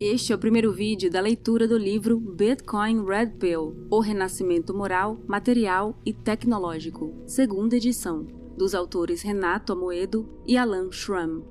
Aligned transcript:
Este 0.00 0.32
é 0.32 0.34
o 0.34 0.38
primeiro 0.38 0.72
vídeo 0.72 1.08
da 1.08 1.20
leitura 1.20 1.68
do 1.68 1.78
livro 1.78 2.18
Bitcoin 2.18 3.04
Red 3.04 3.28
Pill: 3.38 3.86
O 3.88 4.00
Renascimento 4.00 4.74
Moral, 4.74 5.20
Material 5.24 5.96
e 6.04 6.12
Tecnológico, 6.12 7.14
segunda 7.28 7.76
edição, 7.76 8.26
dos 8.58 8.74
autores 8.74 9.22
Renato 9.22 9.72
Amoedo 9.72 10.28
e 10.44 10.56
Alan 10.56 10.90
Schramm. 10.90 11.44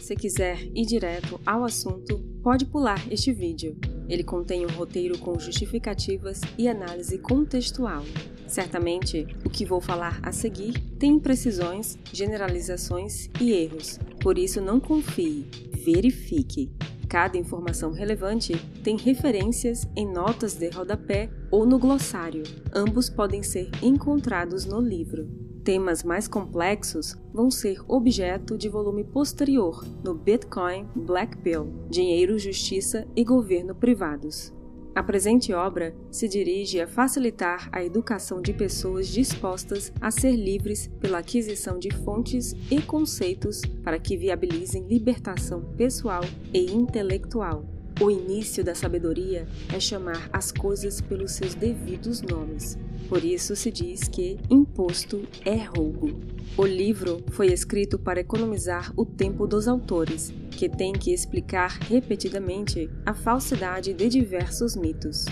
Se 0.00 0.16
quiser 0.16 0.60
ir 0.74 0.84
direto 0.84 1.40
ao 1.46 1.62
assunto, 1.62 2.18
pode 2.42 2.66
pular 2.66 3.00
este 3.12 3.32
vídeo. 3.32 3.76
Ele 4.08 4.24
contém 4.24 4.66
um 4.66 4.70
roteiro 4.70 5.16
com 5.18 5.38
justificativas 5.38 6.40
e 6.58 6.66
análise 6.66 7.16
contextual. 7.18 8.02
Certamente, 8.48 9.26
o 9.44 9.50
que 9.50 9.66
vou 9.66 9.80
falar 9.80 10.18
a 10.22 10.32
seguir 10.32 10.80
tem 10.98 11.12
imprecisões, 11.12 11.98
generalizações 12.12 13.28
e 13.38 13.52
erros, 13.52 14.00
por 14.20 14.38
isso 14.38 14.60
não 14.60 14.80
confie, 14.80 15.46
verifique. 15.84 16.72
Cada 17.08 17.38
informação 17.38 17.92
relevante 17.92 18.54
tem 18.82 18.96
referências 18.96 19.86
em 19.96 20.10
notas 20.10 20.54
de 20.54 20.68
rodapé 20.68 21.30
ou 21.50 21.64
no 21.64 21.78
glossário. 21.78 22.42
Ambos 22.74 23.08
podem 23.08 23.42
ser 23.42 23.70
encontrados 23.82 24.66
no 24.66 24.80
livro. 24.80 25.26
Temas 25.64 26.02
mais 26.02 26.26
complexos 26.26 27.14
vão 27.32 27.50
ser 27.50 27.80
objeto 27.86 28.56
de 28.56 28.68
volume 28.68 29.04
posterior 29.04 29.84
no 30.02 30.14
Bitcoin 30.14 30.86
Black 30.94 31.36
Bill, 31.36 31.86
Dinheiro, 31.90 32.38
Justiça 32.38 33.06
e 33.14 33.24
Governo 33.24 33.74
Privados. 33.74 34.52
A 34.98 35.02
presente 35.04 35.52
obra 35.52 35.94
se 36.10 36.26
dirige 36.26 36.80
a 36.80 36.88
facilitar 36.88 37.68
a 37.70 37.84
educação 37.84 38.42
de 38.42 38.52
pessoas 38.52 39.06
dispostas 39.06 39.92
a 40.00 40.10
ser 40.10 40.34
livres 40.34 40.90
pela 40.98 41.18
aquisição 41.18 41.78
de 41.78 41.88
fontes 41.98 42.52
e 42.68 42.82
conceitos 42.82 43.62
para 43.84 44.00
que 44.00 44.16
viabilizem 44.16 44.88
libertação 44.88 45.62
pessoal 45.76 46.24
e 46.52 46.72
intelectual. 46.72 47.64
O 48.00 48.10
início 48.10 48.64
da 48.64 48.74
sabedoria 48.74 49.46
é 49.72 49.78
chamar 49.78 50.28
as 50.32 50.50
coisas 50.50 51.00
pelos 51.00 51.30
seus 51.30 51.54
devidos 51.54 52.20
nomes. 52.20 52.76
Por 53.08 53.24
isso 53.24 53.56
se 53.56 53.70
diz 53.70 54.06
que 54.06 54.38
imposto 54.50 55.22
é 55.44 55.56
roubo. 55.56 56.20
O 56.56 56.66
livro 56.66 57.24
foi 57.30 57.46
escrito 57.46 57.98
para 57.98 58.20
economizar 58.20 58.92
o 58.96 59.06
tempo 59.06 59.46
dos 59.46 59.66
autores, 59.66 60.32
que 60.50 60.68
têm 60.68 60.92
que 60.92 61.12
explicar 61.12 61.78
repetidamente 61.80 62.90
a 63.06 63.14
falsidade 63.14 63.94
de 63.94 64.08
diversos 64.08 64.76
mitos. 64.76 65.24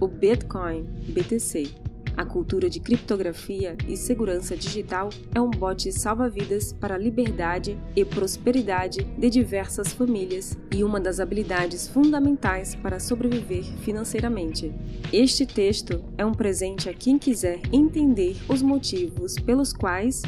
O 0.00 0.08
Bitcoin, 0.08 0.84
BTC, 1.08 1.68
a 2.18 2.24
cultura 2.24 2.68
de 2.68 2.80
criptografia 2.80 3.76
e 3.86 3.96
segurança 3.96 4.56
digital 4.56 5.08
é 5.32 5.40
um 5.40 5.48
bote 5.50 5.92
salva-vidas 5.92 6.72
para 6.72 6.96
a 6.96 6.98
liberdade 6.98 7.78
e 7.94 8.04
prosperidade 8.04 9.04
de 9.16 9.30
diversas 9.30 9.92
famílias 9.92 10.58
e 10.74 10.82
uma 10.82 10.98
das 10.98 11.20
habilidades 11.20 11.86
fundamentais 11.86 12.74
para 12.74 12.98
sobreviver 12.98 13.62
financeiramente. 13.82 14.74
Este 15.12 15.46
texto 15.46 16.04
é 16.18 16.26
um 16.26 16.34
presente 16.34 16.88
a 16.88 16.92
quem 16.92 17.20
quiser 17.20 17.60
entender 17.72 18.36
os 18.48 18.62
motivos 18.62 19.36
pelos 19.36 19.72
quais 19.72 20.22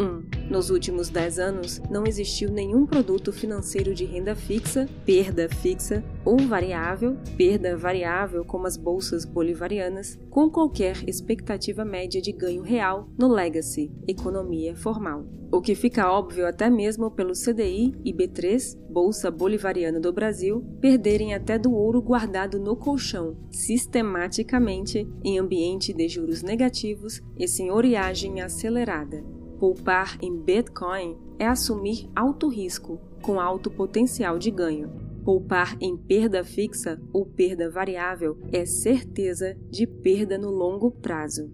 1. 0.00 0.50
Nos 0.50 0.70
últimos 0.70 1.10
10 1.10 1.38
anos, 1.38 1.82
não 1.90 2.06
existiu 2.06 2.50
nenhum 2.50 2.86
produto 2.86 3.32
financeiro 3.32 3.94
de 3.94 4.04
renda 4.06 4.34
fixa, 4.34 4.88
perda 5.04 5.48
fixa 5.48 6.02
ou 6.24 6.38
variável, 6.38 7.16
perda 7.36 7.76
variável 7.76 8.44
como 8.44 8.66
as 8.66 8.76
bolsas 8.76 9.24
bolivarianas, 9.24 10.18
com 10.30 10.48
qualquer 10.48 10.96
expectativa 11.06 11.84
média 11.84 12.20
de 12.20 12.32
ganho 12.32 12.62
real 12.62 13.08
no 13.18 13.28
legacy, 13.28 13.92
economia 14.08 14.74
formal. 14.74 15.26
O 15.52 15.60
que 15.60 15.74
fica 15.74 16.10
óbvio 16.10 16.46
até 16.46 16.70
mesmo 16.70 17.10
pelo 17.10 17.32
CDI 17.32 17.92
e 18.04 18.12
B3, 18.12 18.78
Bolsa 18.88 19.32
Bolivariana 19.32 19.98
do 19.98 20.12
Brasil, 20.12 20.64
perderem 20.80 21.34
até 21.34 21.58
do 21.58 21.72
ouro 21.72 22.00
guardado 22.00 22.58
no 22.60 22.76
colchão, 22.76 23.36
sistematicamente 23.50 25.08
em 25.24 25.40
ambiente 25.40 25.92
de 25.92 26.08
juros 26.08 26.42
negativos 26.42 27.20
e 27.36 27.48
senhoriagem 27.48 28.40
acelerada. 28.40 29.39
Poupar 29.60 30.16
em 30.22 30.34
Bitcoin 30.34 31.18
é 31.38 31.46
assumir 31.46 32.08
alto 32.16 32.48
risco, 32.48 32.98
com 33.20 33.38
alto 33.38 33.70
potencial 33.70 34.38
de 34.38 34.50
ganho. 34.50 34.90
Poupar 35.22 35.76
em 35.82 35.98
perda 35.98 36.42
fixa 36.42 36.98
ou 37.12 37.26
perda 37.26 37.68
variável 37.68 38.38
é 38.50 38.64
certeza 38.64 39.54
de 39.68 39.86
perda 39.86 40.38
no 40.38 40.48
longo 40.48 40.90
prazo. 40.90 41.52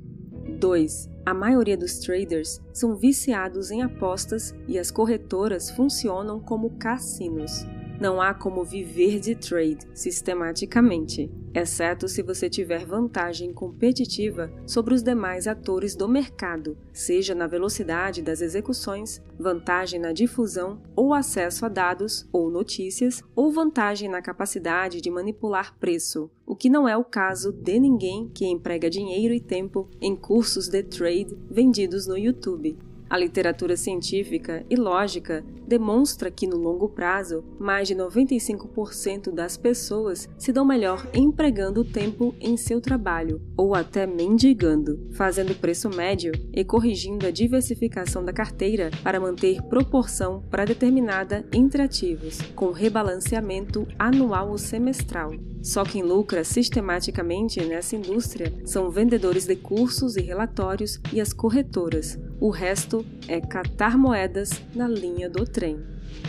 2. 0.61 1.11
A 1.27 1.34
maioria 1.34 1.77
dos 1.77 1.99
traders 1.99 2.62
são 2.72 2.94
viciados 2.94 3.72
em 3.72 3.83
apostas 3.83 4.55
e 4.69 4.78
as 4.78 4.93
corretoras 4.93 5.69
funcionam 5.69 6.38
como 6.38 6.78
cassinos. 6.78 7.67
Não 8.00 8.23
há 8.23 8.33
como 8.33 8.62
viver 8.65 9.19
de 9.19 9.34
trade 9.34 9.78
sistematicamente 9.93 11.28
exceto 11.59 12.06
se 12.06 12.22
você 12.22 12.50
tiver 12.50 12.84
vantagem 12.84 13.53
competitiva 13.53 14.53
sobre 14.67 14.93
os 14.93 15.03
demais 15.03 15.47
atores 15.47 15.97
do 15.97 16.06
mercado, 16.06 16.77
seja 16.93 17.34
na 17.34 17.47
velocidade 17.47 18.21
das 18.21 18.43
execuções, 18.43 19.22
vantagem 19.39 19.99
na 19.99 20.12
difusão 20.12 20.83
ou 20.94 21.15
acesso 21.15 21.65
a 21.65 21.69
dados 21.69 22.28
ou 22.31 22.50
notícias, 22.50 23.22
ou 23.34 23.50
vantagem 23.50 24.09
na 24.09 24.21
capacidade 24.21 25.00
de 25.00 25.11
manipular 25.11 25.75
preço, 25.78 26.31
o 26.44 26.55
que 26.55 26.69
não 26.69 26.87
é 26.87 26.97
o 26.97 27.05
caso 27.05 27.53
de 27.53 27.81
ninguém 27.81 28.28
que 28.28 28.47
emprega 28.47 28.91
dinheiro 28.91 29.33
e 29.33 29.41
tempo 29.41 29.88
em 30.00 30.15
cursos 30.15 30.69
de 30.69 30.83
trade 30.83 31.37
vendidos 31.50 32.06
no 32.06 32.19
YouTube. 32.19 32.77
A 33.09 33.17
literatura 33.17 33.77
científica 33.77 34.67
e 34.69 34.75
lógica 34.75 35.44
demonstra 35.67 36.31
que, 36.31 36.47
no 36.47 36.56
longo 36.56 36.89
prazo, 36.89 37.44
mais 37.59 37.87
de 37.87 37.94
95% 37.94 39.33
das 39.33 39.56
pessoas 39.56 40.28
se 40.37 40.53
dão 40.53 40.65
melhor 40.65 41.09
empregando 41.15 41.83
o 41.83 41.84
tempo 41.84 42.34
em 42.41 42.56
seu 42.56 42.81
trabalho 42.81 43.41
ou 43.56 43.75
até 43.75 44.06
mendigando, 44.06 45.09
fazendo 45.12 45.55
preço 45.55 45.89
médio 45.89 46.33
e 46.53 46.65
corrigindo 46.65 47.27
a 47.27 47.31
diversificação 47.31 48.25
da 48.25 48.33
carteira 48.33 48.91
para 49.05 49.21
manter 49.21 49.62
proporção 49.62 50.43
pré-determinada 50.50 51.47
entre 51.53 51.83
ativos, 51.83 52.41
com 52.55 52.73
rebalanceamento 52.73 53.87
anual 53.99 54.50
ou 54.50 54.59
semestral. 54.59 55.33
Só 55.62 55.84
quem 55.84 56.03
lucra 56.03 56.44
sistematicamente 56.44 57.65
nessa 57.65 57.97
indústria 57.97 58.53
são 58.65 58.91
vendedores 58.91 59.47
de 59.47 59.56
cursos 59.56 60.17
e 60.17 60.23
relatórios 60.23 61.00
e 61.12 61.21
as 61.21 61.33
corretoras. 61.33 62.19
O 62.38 62.50
resto 62.50 63.04
é 63.26 63.41
catar 63.41 63.97
moedas 63.97 64.50
na 64.74 64.86
linha 64.86 65.28
do 65.28 65.44
trem. 65.44 65.78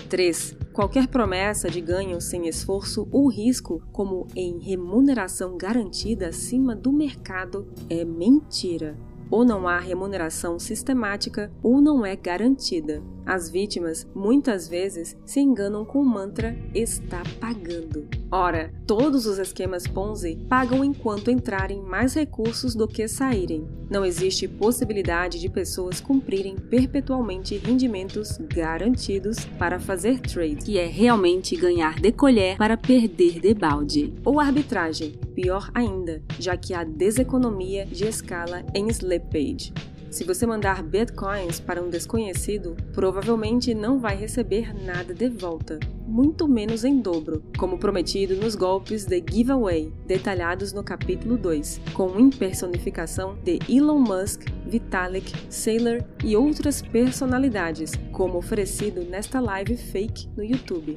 3. 0.10 0.56
Qualquer 0.72 1.08
promessa 1.08 1.70
de 1.70 1.82
ganho 1.82 2.22
sem 2.22 2.48
esforço 2.48 3.08
ou 3.12 3.28
risco, 3.28 3.82
como 3.92 4.26
em 4.36 4.58
remuneração 4.60 5.58
garantida 5.58 6.30
acima 6.30 6.76
do 6.76 6.94
mercado, 6.94 7.68
é 7.90 8.06
mentira 8.06 8.98
ou 9.30 9.46
não 9.46 9.68
há 9.68 9.80
remuneração 9.80 10.60
sistemática 10.60 11.52
ou 11.62 11.82
não 11.82 12.06
é 12.06 12.16
garantida. 12.16 13.02
As 13.26 13.50
vítimas 13.50 14.08
muitas 14.16 14.70
vezes 14.70 15.18
se 15.26 15.42
enganam 15.42 15.84
com 15.84 16.00
o 16.00 16.06
mantra 16.06 16.58
está 16.74 17.22
pagando. 17.42 18.08
Ora, 18.32 18.74
todos 18.86 19.26
os 19.26 19.38
esquemas 19.38 19.86
Ponzi 19.86 20.38
pagam 20.48 20.84
enquanto 20.84 21.30
entrarem 21.30 21.82
mais 21.82 22.14
recursos 22.14 22.74
do 22.74 22.88
que 22.88 23.06
saírem. 23.08 23.68
Não 23.90 24.06
existe 24.06 24.48
possibilidade 24.48 25.40
de 25.40 25.50
pessoas 25.50 26.02
cumprirem 26.02 26.56
perpetualmente 26.56 27.58
rendimentos 27.58 28.38
garantidos 28.38 29.46
para 29.58 29.80
fazer 29.80 30.20
trade, 30.20 30.58
que 30.58 30.78
é 30.78 30.86
realmente 30.86 31.56
ganhar 31.56 32.00
de 32.00 32.12
colher 32.12 32.58
para 32.58 32.76
perder 32.76 33.40
de 33.40 33.54
balde. 33.54 34.14
Ou 34.26 34.40
arbitragem, 34.40 35.14
pior 35.34 35.70
ainda, 35.74 36.22
já 36.38 36.58
que 36.58 36.74
há 36.74 36.84
deseconomia 36.84 37.86
de 37.86 38.06
escala 38.06 38.66
em 38.74 38.90
Slippage. 39.18 39.74
Se 40.10 40.24
você 40.24 40.46
mandar 40.46 40.82
bitcoins 40.82 41.60
para 41.60 41.84
um 41.84 41.90
desconhecido, 41.90 42.78
provavelmente 42.94 43.74
não 43.76 44.00
vai 44.00 44.16
receber 44.16 44.74
nada 44.74 45.14
de 45.14 45.28
volta, 45.28 45.80
muito 46.08 46.48
menos 46.48 46.86
em 46.86 47.02
dobro, 47.02 47.44
como 47.58 47.78
prometido 47.78 48.36
nos 48.36 48.56
golpes 48.56 49.06
de 49.06 49.22
giveaway, 49.30 49.92
detalhados 50.06 50.72
no 50.72 50.82
capítulo 50.82 51.38
2, 51.38 51.82
com 51.94 52.18
impersonificação 52.18 53.38
de 53.44 53.60
Elon 53.70 54.00
Musk, 54.00 54.46
Vitalik, 54.66 55.34
Saylor 55.50 56.02
e 56.24 56.38
outras 56.38 56.82
personalidades, 56.82 57.92
como 58.14 58.38
oferecido 58.38 59.02
nesta 59.02 59.42
live 59.42 59.76
fake 59.76 60.30
no 60.38 60.44
YouTube. 60.44 60.96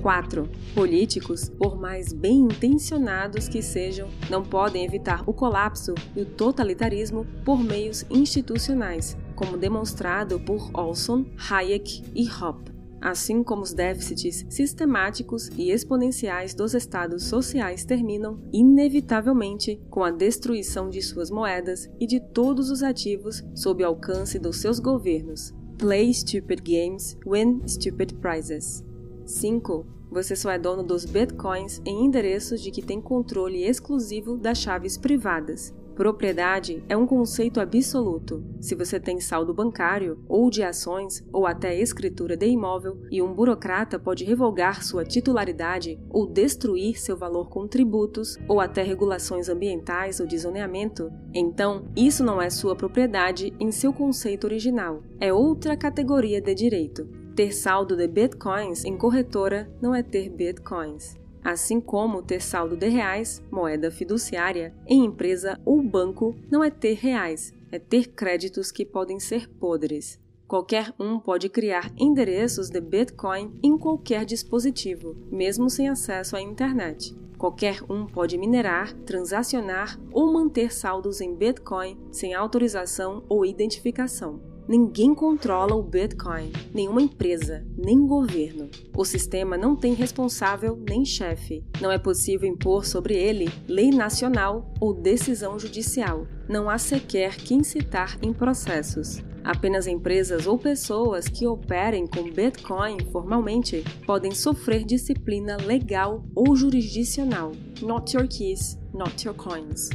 4. 0.00 0.48
Políticos, 0.74 1.48
por 1.48 1.78
mais 1.78 2.12
bem 2.12 2.40
intencionados 2.40 3.48
que 3.48 3.62
sejam, 3.62 4.08
não 4.30 4.42
podem 4.42 4.84
evitar 4.84 5.22
o 5.28 5.32
colapso 5.32 5.94
e 6.16 6.22
o 6.22 6.26
totalitarismo 6.26 7.26
por 7.44 7.62
meios 7.62 8.04
institucionais, 8.10 9.16
como 9.34 9.56
demonstrado 9.56 10.40
por 10.40 10.70
Olson, 10.72 11.26
Hayek 11.50 12.02
e 12.14 12.28
Hoppe 12.28 12.78
assim 13.00 13.42
como 13.42 13.62
os 13.62 13.72
déficits 13.72 14.44
sistemáticos 14.48 15.48
e 15.56 15.70
exponenciais 15.70 16.54
dos 16.54 16.74
estados 16.74 17.24
sociais 17.24 17.84
terminam, 17.84 18.40
inevitavelmente, 18.52 19.80
com 19.90 20.02
a 20.02 20.10
destruição 20.10 20.90
de 20.90 21.00
suas 21.02 21.30
moedas 21.30 21.88
e 22.00 22.06
de 22.06 22.20
todos 22.20 22.70
os 22.70 22.82
ativos 22.82 23.42
sob 23.54 23.82
alcance 23.84 24.38
dos 24.38 24.60
seus 24.60 24.78
governos. 24.78 25.52
Play 25.78 26.12
stupid 26.12 26.60
games, 26.62 27.16
win 27.24 27.62
stupid 27.66 28.14
prizes. 28.14 28.87
5. 29.28 29.86
Você 30.10 30.34
só 30.34 30.50
é 30.50 30.58
dono 30.58 30.82
dos 30.82 31.04
bitcoins 31.04 31.82
em 31.84 32.06
endereços 32.06 32.62
de 32.62 32.70
que 32.70 32.80
tem 32.80 33.00
controle 33.00 33.62
exclusivo 33.62 34.38
das 34.38 34.58
chaves 34.58 34.96
privadas. 34.96 35.74
Propriedade 35.94 36.82
é 36.88 36.96
um 36.96 37.06
conceito 37.06 37.58
absoluto. 37.60 38.44
Se 38.60 38.76
você 38.76 39.00
tem 39.00 39.20
saldo 39.20 39.52
bancário, 39.52 40.22
ou 40.28 40.48
de 40.48 40.62
ações, 40.62 41.24
ou 41.32 41.44
até 41.44 41.76
escritura 41.76 42.36
de 42.36 42.46
imóvel, 42.46 43.02
e 43.10 43.20
um 43.20 43.34
burocrata 43.34 43.98
pode 43.98 44.24
revogar 44.24 44.84
sua 44.84 45.04
titularidade 45.04 45.98
ou 46.08 46.24
destruir 46.24 47.00
seu 47.00 47.16
valor 47.16 47.48
com 47.48 47.66
tributos, 47.66 48.38
ou 48.46 48.60
até 48.60 48.84
regulações 48.84 49.48
ambientais 49.48 50.20
ou 50.20 50.26
de 50.26 50.38
zoneamento, 50.38 51.10
então 51.34 51.88
isso 51.96 52.22
não 52.22 52.40
é 52.40 52.48
sua 52.48 52.76
propriedade 52.76 53.52
em 53.58 53.72
seu 53.72 53.92
conceito 53.92 54.44
original. 54.44 55.02
É 55.20 55.32
outra 55.32 55.76
categoria 55.76 56.40
de 56.40 56.54
direito. 56.54 57.17
Ter 57.38 57.52
saldo 57.52 57.94
de 57.94 58.08
bitcoins 58.08 58.84
em 58.84 58.96
corretora 58.96 59.70
não 59.80 59.94
é 59.94 60.02
ter 60.02 60.28
bitcoins 60.28 61.16
assim 61.44 61.80
como 61.80 62.20
ter 62.20 62.42
saldo 62.42 62.76
de 62.76 62.88
reais, 62.88 63.40
moeda 63.48 63.92
fiduciária, 63.92 64.74
em 64.88 65.04
empresa 65.04 65.56
ou 65.64 65.80
banco, 65.80 66.34
não 66.50 66.64
é 66.64 66.68
ter 66.68 66.94
reais, 66.94 67.54
é 67.70 67.78
ter 67.78 68.08
créditos 68.08 68.72
que 68.72 68.84
podem 68.84 69.20
ser 69.20 69.48
podres. 69.48 70.20
Qualquer 70.48 70.92
um 70.98 71.20
pode 71.20 71.48
criar 71.48 71.92
endereços 71.96 72.68
de 72.70 72.80
Bitcoin 72.80 73.56
em 73.62 73.78
qualquer 73.78 74.24
dispositivo, 74.24 75.14
mesmo 75.30 75.70
sem 75.70 75.88
acesso 75.88 76.36
à 76.36 76.42
internet. 76.42 77.16
Qualquer 77.38 77.80
um 77.88 78.04
pode 78.04 78.36
minerar, 78.36 78.92
transacionar 79.04 79.96
ou 80.12 80.32
manter 80.32 80.72
saldos 80.72 81.20
em 81.20 81.36
Bitcoin 81.36 81.96
sem 82.10 82.34
autorização 82.34 83.22
ou 83.28 83.46
identificação. 83.46 84.57
Ninguém 84.68 85.14
controla 85.14 85.74
o 85.74 85.82
Bitcoin, 85.82 86.52
nenhuma 86.74 87.00
empresa, 87.00 87.64
nem 87.74 88.06
governo. 88.06 88.68
O 88.94 89.02
sistema 89.02 89.56
não 89.56 89.74
tem 89.74 89.94
responsável 89.94 90.76
nem 90.76 91.06
chefe. 91.06 91.64
Não 91.80 91.90
é 91.90 91.96
possível 91.96 92.46
impor 92.46 92.84
sobre 92.84 93.14
ele 93.14 93.48
lei 93.66 93.90
nacional 93.90 94.70
ou 94.78 94.92
decisão 94.92 95.58
judicial. 95.58 96.26
Não 96.46 96.68
há 96.68 96.76
sequer 96.76 97.34
que 97.36 97.54
incitar 97.54 98.18
em 98.20 98.30
processos. 98.30 99.22
Apenas 99.42 99.86
empresas 99.86 100.46
ou 100.46 100.58
pessoas 100.58 101.28
que 101.28 101.46
operem 101.46 102.06
com 102.06 102.30
Bitcoin 102.30 102.98
formalmente 103.10 103.82
podem 104.04 104.32
sofrer 104.32 104.84
disciplina 104.84 105.56
legal 105.56 106.22
ou 106.34 106.54
jurisdicional. 106.54 107.52
Not 107.80 108.14
your 108.14 108.28
keys, 108.28 108.78
not 108.92 109.26
your 109.26 109.34
coins. 109.34 109.88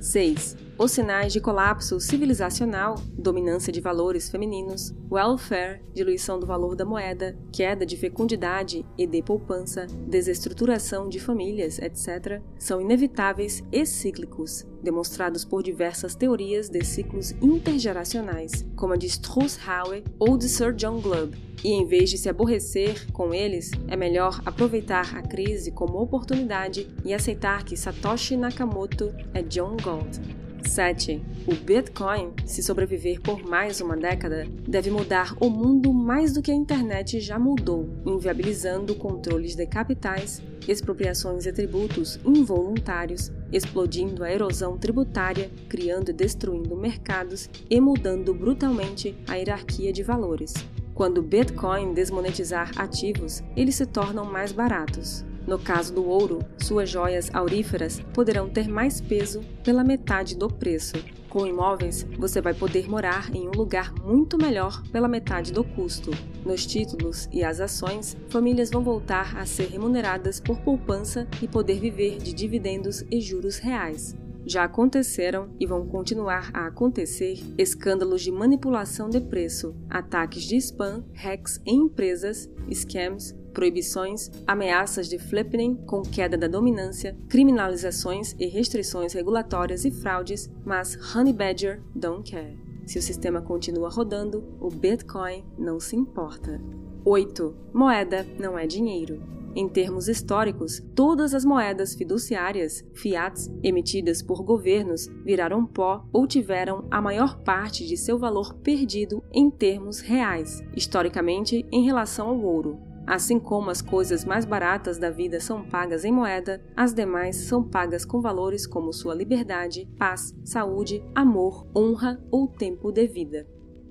6. 0.00 0.65
Os 0.78 0.92
sinais 0.92 1.32
de 1.32 1.40
colapso 1.40 1.98
civilizacional, 1.98 2.96
dominância 3.16 3.72
de 3.72 3.80
valores 3.80 4.28
femininos, 4.28 4.94
welfare, 5.10 5.80
diluição 5.94 6.38
do 6.38 6.46
valor 6.46 6.76
da 6.76 6.84
moeda, 6.84 7.34
queda 7.50 7.86
de 7.86 7.96
fecundidade 7.96 8.84
e 8.98 9.06
de 9.06 9.22
poupança, 9.22 9.86
desestruturação 10.06 11.08
de 11.08 11.18
famílias, 11.18 11.78
etc., 11.78 12.42
são 12.58 12.78
inevitáveis 12.78 13.64
e 13.72 13.86
cíclicos, 13.86 14.66
demonstrados 14.82 15.46
por 15.46 15.62
diversas 15.62 16.14
teorias 16.14 16.68
de 16.68 16.84
ciclos 16.84 17.30
intergeracionais, 17.40 18.66
como 18.76 18.92
a 18.92 18.96
de 18.98 19.06
Strauss-Howe 19.06 20.04
ou 20.18 20.36
de 20.36 20.46
Sir 20.46 20.74
John 20.74 21.00
Glubb, 21.00 21.38
e 21.64 21.70
em 21.70 21.86
vez 21.86 22.10
de 22.10 22.18
se 22.18 22.28
aborrecer 22.28 23.10
com 23.12 23.32
eles, 23.32 23.70
é 23.88 23.96
melhor 23.96 24.42
aproveitar 24.44 25.16
a 25.16 25.22
crise 25.22 25.70
como 25.70 25.98
oportunidade 26.02 26.86
e 27.02 27.14
aceitar 27.14 27.64
que 27.64 27.78
Satoshi 27.78 28.36
Nakamoto 28.36 29.14
é 29.32 29.42
John 29.42 29.74
Gold. 29.82 30.45
7. 30.66 31.22
O 31.46 31.54
Bitcoin, 31.54 32.32
se 32.44 32.62
sobreviver 32.62 33.20
por 33.20 33.42
mais 33.42 33.80
uma 33.80 33.96
década, 33.96 34.46
deve 34.66 34.90
mudar 34.90 35.34
o 35.40 35.48
mundo 35.48 35.92
mais 35.92 36.32
do 36.32 36.42
que 36.42 36.50
a 36.50 36.54
internet 36.54 37.20
já 37.20 37.38
mudou, 37.38 37.88
inviabilizando 38.04 38.94
controles 38.94 39.54
de 39.54 39.66
capitais, 39.66 40.42
expropriações 40.68 41.44
de 41.44 41.52
tributos 41.52 42.18
involuntários, 42.24 43.32
explodindo 43.52 44.24
a 44.24 44.32
erosão 44.32 44.76
tributária, 44.76 45.50
criando 45.68 46.10
e 46.10 46.12
destruindo 46.12 46.76
mercados 46.76 47.48
e 47.70 47.80
mudando 47.80 48.34
brutalmente 48.34 49.16
a 49.28 49.34
hierarquia 49.34 49.92
de 49.92 50.02
valores. 50.02 50.52
Quando 50.94 51.22
Bitcoin 51.22 51.92
desmonetizar 51.92 52.70
ativos, 52.76 53.42
eles 53.54 53.74
se 53.74 53.86
tornam 53.86 54.24
mais 54.24 54.50
baratos. 54.50 55.24
No 55.46 55.58
caso 55.58 55.94
do 55.94 56.04
ouro, 56.04 56.40
suas 56.58 56.90
joias 56.90 57.32
auríferas 57.32 58.00
poderão 58.12 58.48
ter 58.48 58.68
mais 58.68 59.00
peso 59.00 59.40
pela 59.62 59.84
metade 59.84 60.36
do 60.36 60.48
preço. 60.48 60.96
Com 61.28 61.46
imóveis, 61.46 62.04
você 62.18 62.40
vai 62.40 62.54
poder 62.54 62.88
morar 62.88 63.30
em 63.32 63.46
um 63.46 63.52
lugar 63.52 63.92
muito 64.02 64.36
melhor 64.36 64.82
pela 64.90 65.06
metade 65.06 65.52
do 65.52 65.62
custo. 65.62 66.10
Nos 66.44 66.66
títulos 66.66 67.28
e 67.32 67.44
as 67.44 67.60
ações, 67.60 68.16
famílias 68.28 68.70
vão 68.70 68.82
voltar 68.82 69.36
a 69.36 69.46
ser 69.46 69.68
remuneradas 69.68 70.40
por 70.40 70.58
poupança 70.60 71.28
e 71.40 71.46
poder 71.46 71.78
viver 71.78 72.18
de 72.18 72.32
dividendos 72.32 73.04
e 73.10 73.20
juros 73.20 73.58
reais. 73.58 74.16
Já 74.48 74.62
aconteceram 74.62 75.48
e 75.58 75.66
vão 75.66 75.86
continuar 75.86 76.50
a 76.54 76.66
acontecer 76.66 77.40
escândalos 77.58 78.22
de 78.22 78.30
manipulação 78.30 79.10
de 79.10 79.20
preço, 79.20 79.74
ataques 79.90 80.44
de 80.44 80.56
spam, 80.56 81.04
hacks 81.12 81.60
em 81.66 81.82
empresas, 81.82 82.48
scams, 82.72 83.34
proibições, 83.56 84.30
ameaças 84.46 85.08
de 85.08 85.18
flipping 85.18 85.76
com 85.86 86.02
queda 86.02 86.36
da 86.36 86.46
dominância, 86.46 87.16
criminalizações 87.26 88.36
e 88.38 88.46
restrições 88.48 89.14
regulatórias 89.14 89.86
e 89.86 89.90
fraudes, 89.90 90.50
mas 90.62 90.94
Honey 91.16 91.32
Badger 91.32 91.80
don't 91.94 92.30
care. 92.30 92.58
Se 92.84 92.98
o 92.98 93.02
sistema 93.02 93.40
continua 93.40 93.88
rodando, 93.88 94.44
o 94.60 94.68
Bitcoin 94.68 95.42
não 95.56 95.80
se 95.80 95.96
importa. 95.96 96.60
8. 97.02 97.56
Moeda 97.72 98.26
não 98.38 98.58
é 98.58 98.66
dinheiro. 98.66 99.22
Em 99.54 99.66
termos 99.66 100.06
históricos, 100.06 100.82
todas 100.94 101.32
as 101.32 101.42
moedas 101.42 101.94
fiduciárias, 101.94 102.84
fiats, 102.92 103.50
emitidas 103.62 104.20
por 104.20 104.44
governos, 104.44 105.08
viraram 105.24 105.64
pó 105.64 106.06
ou 106.12 106.26
tiveram 106.26 106.86
a 106.90 107.00
maior 107.00 107.38
parte 107.38 107.86
de 107.86 107.96
seu 107.96 108.18
valor 108.18 108.52
perdido 108.56 109.22
em 109.32 109.50
termos 109.50 110.00
reais, 110.00 110.62
historicamente 110.76 111.64
em 111.72 111.86
relação 111.86 112.28
ao 112.28 112.38
ouro. 112.38 112.85
Assim 113.06 113.38
como 113.38 113.70
as 113.70 113.80
coisas 113.80 114.24
mais 114.24 114.44
baratas 114.44 114.98
da 114.98 115.10
vida 115.10 115.38
são 115.38 115.62
pagas 115.62 116.04
em 116.04 116.10
moeda, 116.10 116.60
as 116.76 116.92
demais 116.92 117.36
são 117.36 117.62
pagas 117.62 118.04
com 118.04 118.20
valores 118.20 118.66
como 118.66 118.92
sua 118.92 119.14
liberdade, 119.14 119.88
paz, 119.96 120.34
saúde, 120.44 121.04
amor, 121.14 121.64
honra 121.74 122.20
ou 122.32 122.48
tempo 122.48 122.90
de 122.90 123.06
vida. 123.06 123.46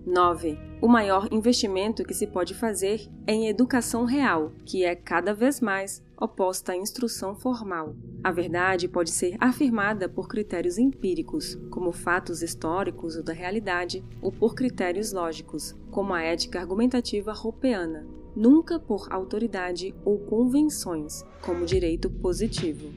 9. 0.06 0.59
O 0.81 0.88
maior 0.88 1.27
investimento 1.31 2.03
que 2.03 2.13
se 2.13 2.27
pode 2.27 2.53
fazer 2.53 3.09
é 3.25 3.33
em 3.33 3.47
educação 3.47 4.03
real, 4.03 4.51
que 4.65 4.84
é 4.84 4.95
cada 4.95 5.34
vez 5.34 5.62
mais 5.62 6.03
oposta 6.19 6.74
à 6.74 6.77
instrução 6.77 7.36
formal. 7.36 7.95
A 8.24 8.31
verdade 8.31 8.88
pode 8.88 9.12
ser 9.12 9.36
afirmada 9.39 10.07
por 10.07 10.27
critérios 10.27 10.77
empíricos, 10.77 11.55
como 11.72 11.91
fatos 11.91 12.41
históricos 12.41 13.15
ou 13.15 13.24
da 13.24 13.34
realidade, 13.34 14.03
ou 14.22 14.31
por 14.31 14.53
critérios 14.53 15.12
lógicos, 15.12 15.74
como 15.89 16.13
a 16.13 16.22
ética 16.22 16.60
argumentativa 16.60 17.34
roupeana, 17.34 18.05
nunca 18.36 18.80
por 18.80 19.08
autoridade 19.12 19.94
ou 20.04 20.20
convenções, 20.20 21.24
como 21.42 21.65
direito 21.65 22.10
positivo. 22.10 22.92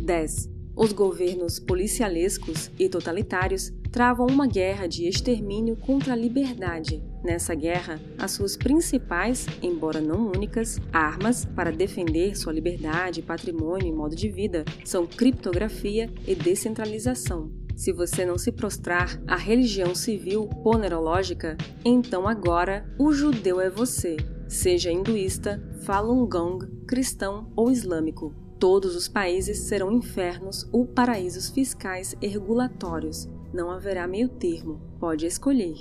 10. 0.00 0.56
Os 0.76 0.92
governos 0.92 1.58
policialescos 1.58 2.70
e 2.78 2.88
totalitários 2.88 3.72
travam 3.90 4.26
uma 4.26 4.46
guerra 4.46 4.86
de 4.86 5.08
extermínio 5.08 5.74
contra 5.74 6.12
a 6.12 6.16
liberdade. 6.16 7.02
Nessa 7.24 7.54
guerra, 7.54 7.98
as 8.18 8.32
suas 8.32 8.58
principais, 8.58 9.46
embora 9.62 10.02
não 10.02 10.30
únicas, 10.30 10.78
armas 10.92 11.46
para 11.46 11.72
defender 11.72 12.36
sua 12.36 12.52
liberdade, 12.52 13.22
patrimônio 13.22 13.88
e 13.88 13.92
modo 13.92 14.14
de 14.14 14.28
vida 14.28 14.66
são 14.84 15.06
criptografia 15.06 16.10
e 16.26 16.34
descentralização. 16.34 17.50
Se 17.74 17.90
você 17.90 18.26
não 18.26 18.36
se 18.36 18.52
prostrar 18.52 19.20
à 19.26 19.36
religião 19.36 19.94
civil 19.94 20.46
ponerológica, 20.62 21.56
então 21.84 22.28
agora 22.28 22.86
o 22.98 23.12
judeu 23.12 23.60
é 23.60 23.70
você, 23.70 24.16
seja 24.48 24.90
hinduísta, 24.90 25.62
Falun 25.82 26.26
Gong, 26.26 26.66
cristão 26.86 27.50
ou 27.56 27.70
islâmico. 27.70 28.34
Todos 28.58 28.96
os 28.96 29.06
países 29.06 29.58
serão 29.60 29.92
infernos 29.92 30.66
ou 30.72 30.86
paraísos 30.86 31.50
fiscais 31.50 32.16
e 32.22 32.26
regulatórios, 32.26 33.28
não 33.52 33.70
haverá 33.70 34.06
meio 34.06 34.28
termo, 34.28 34.80
pode 34.98 35.26
escolher. 35.26 35.76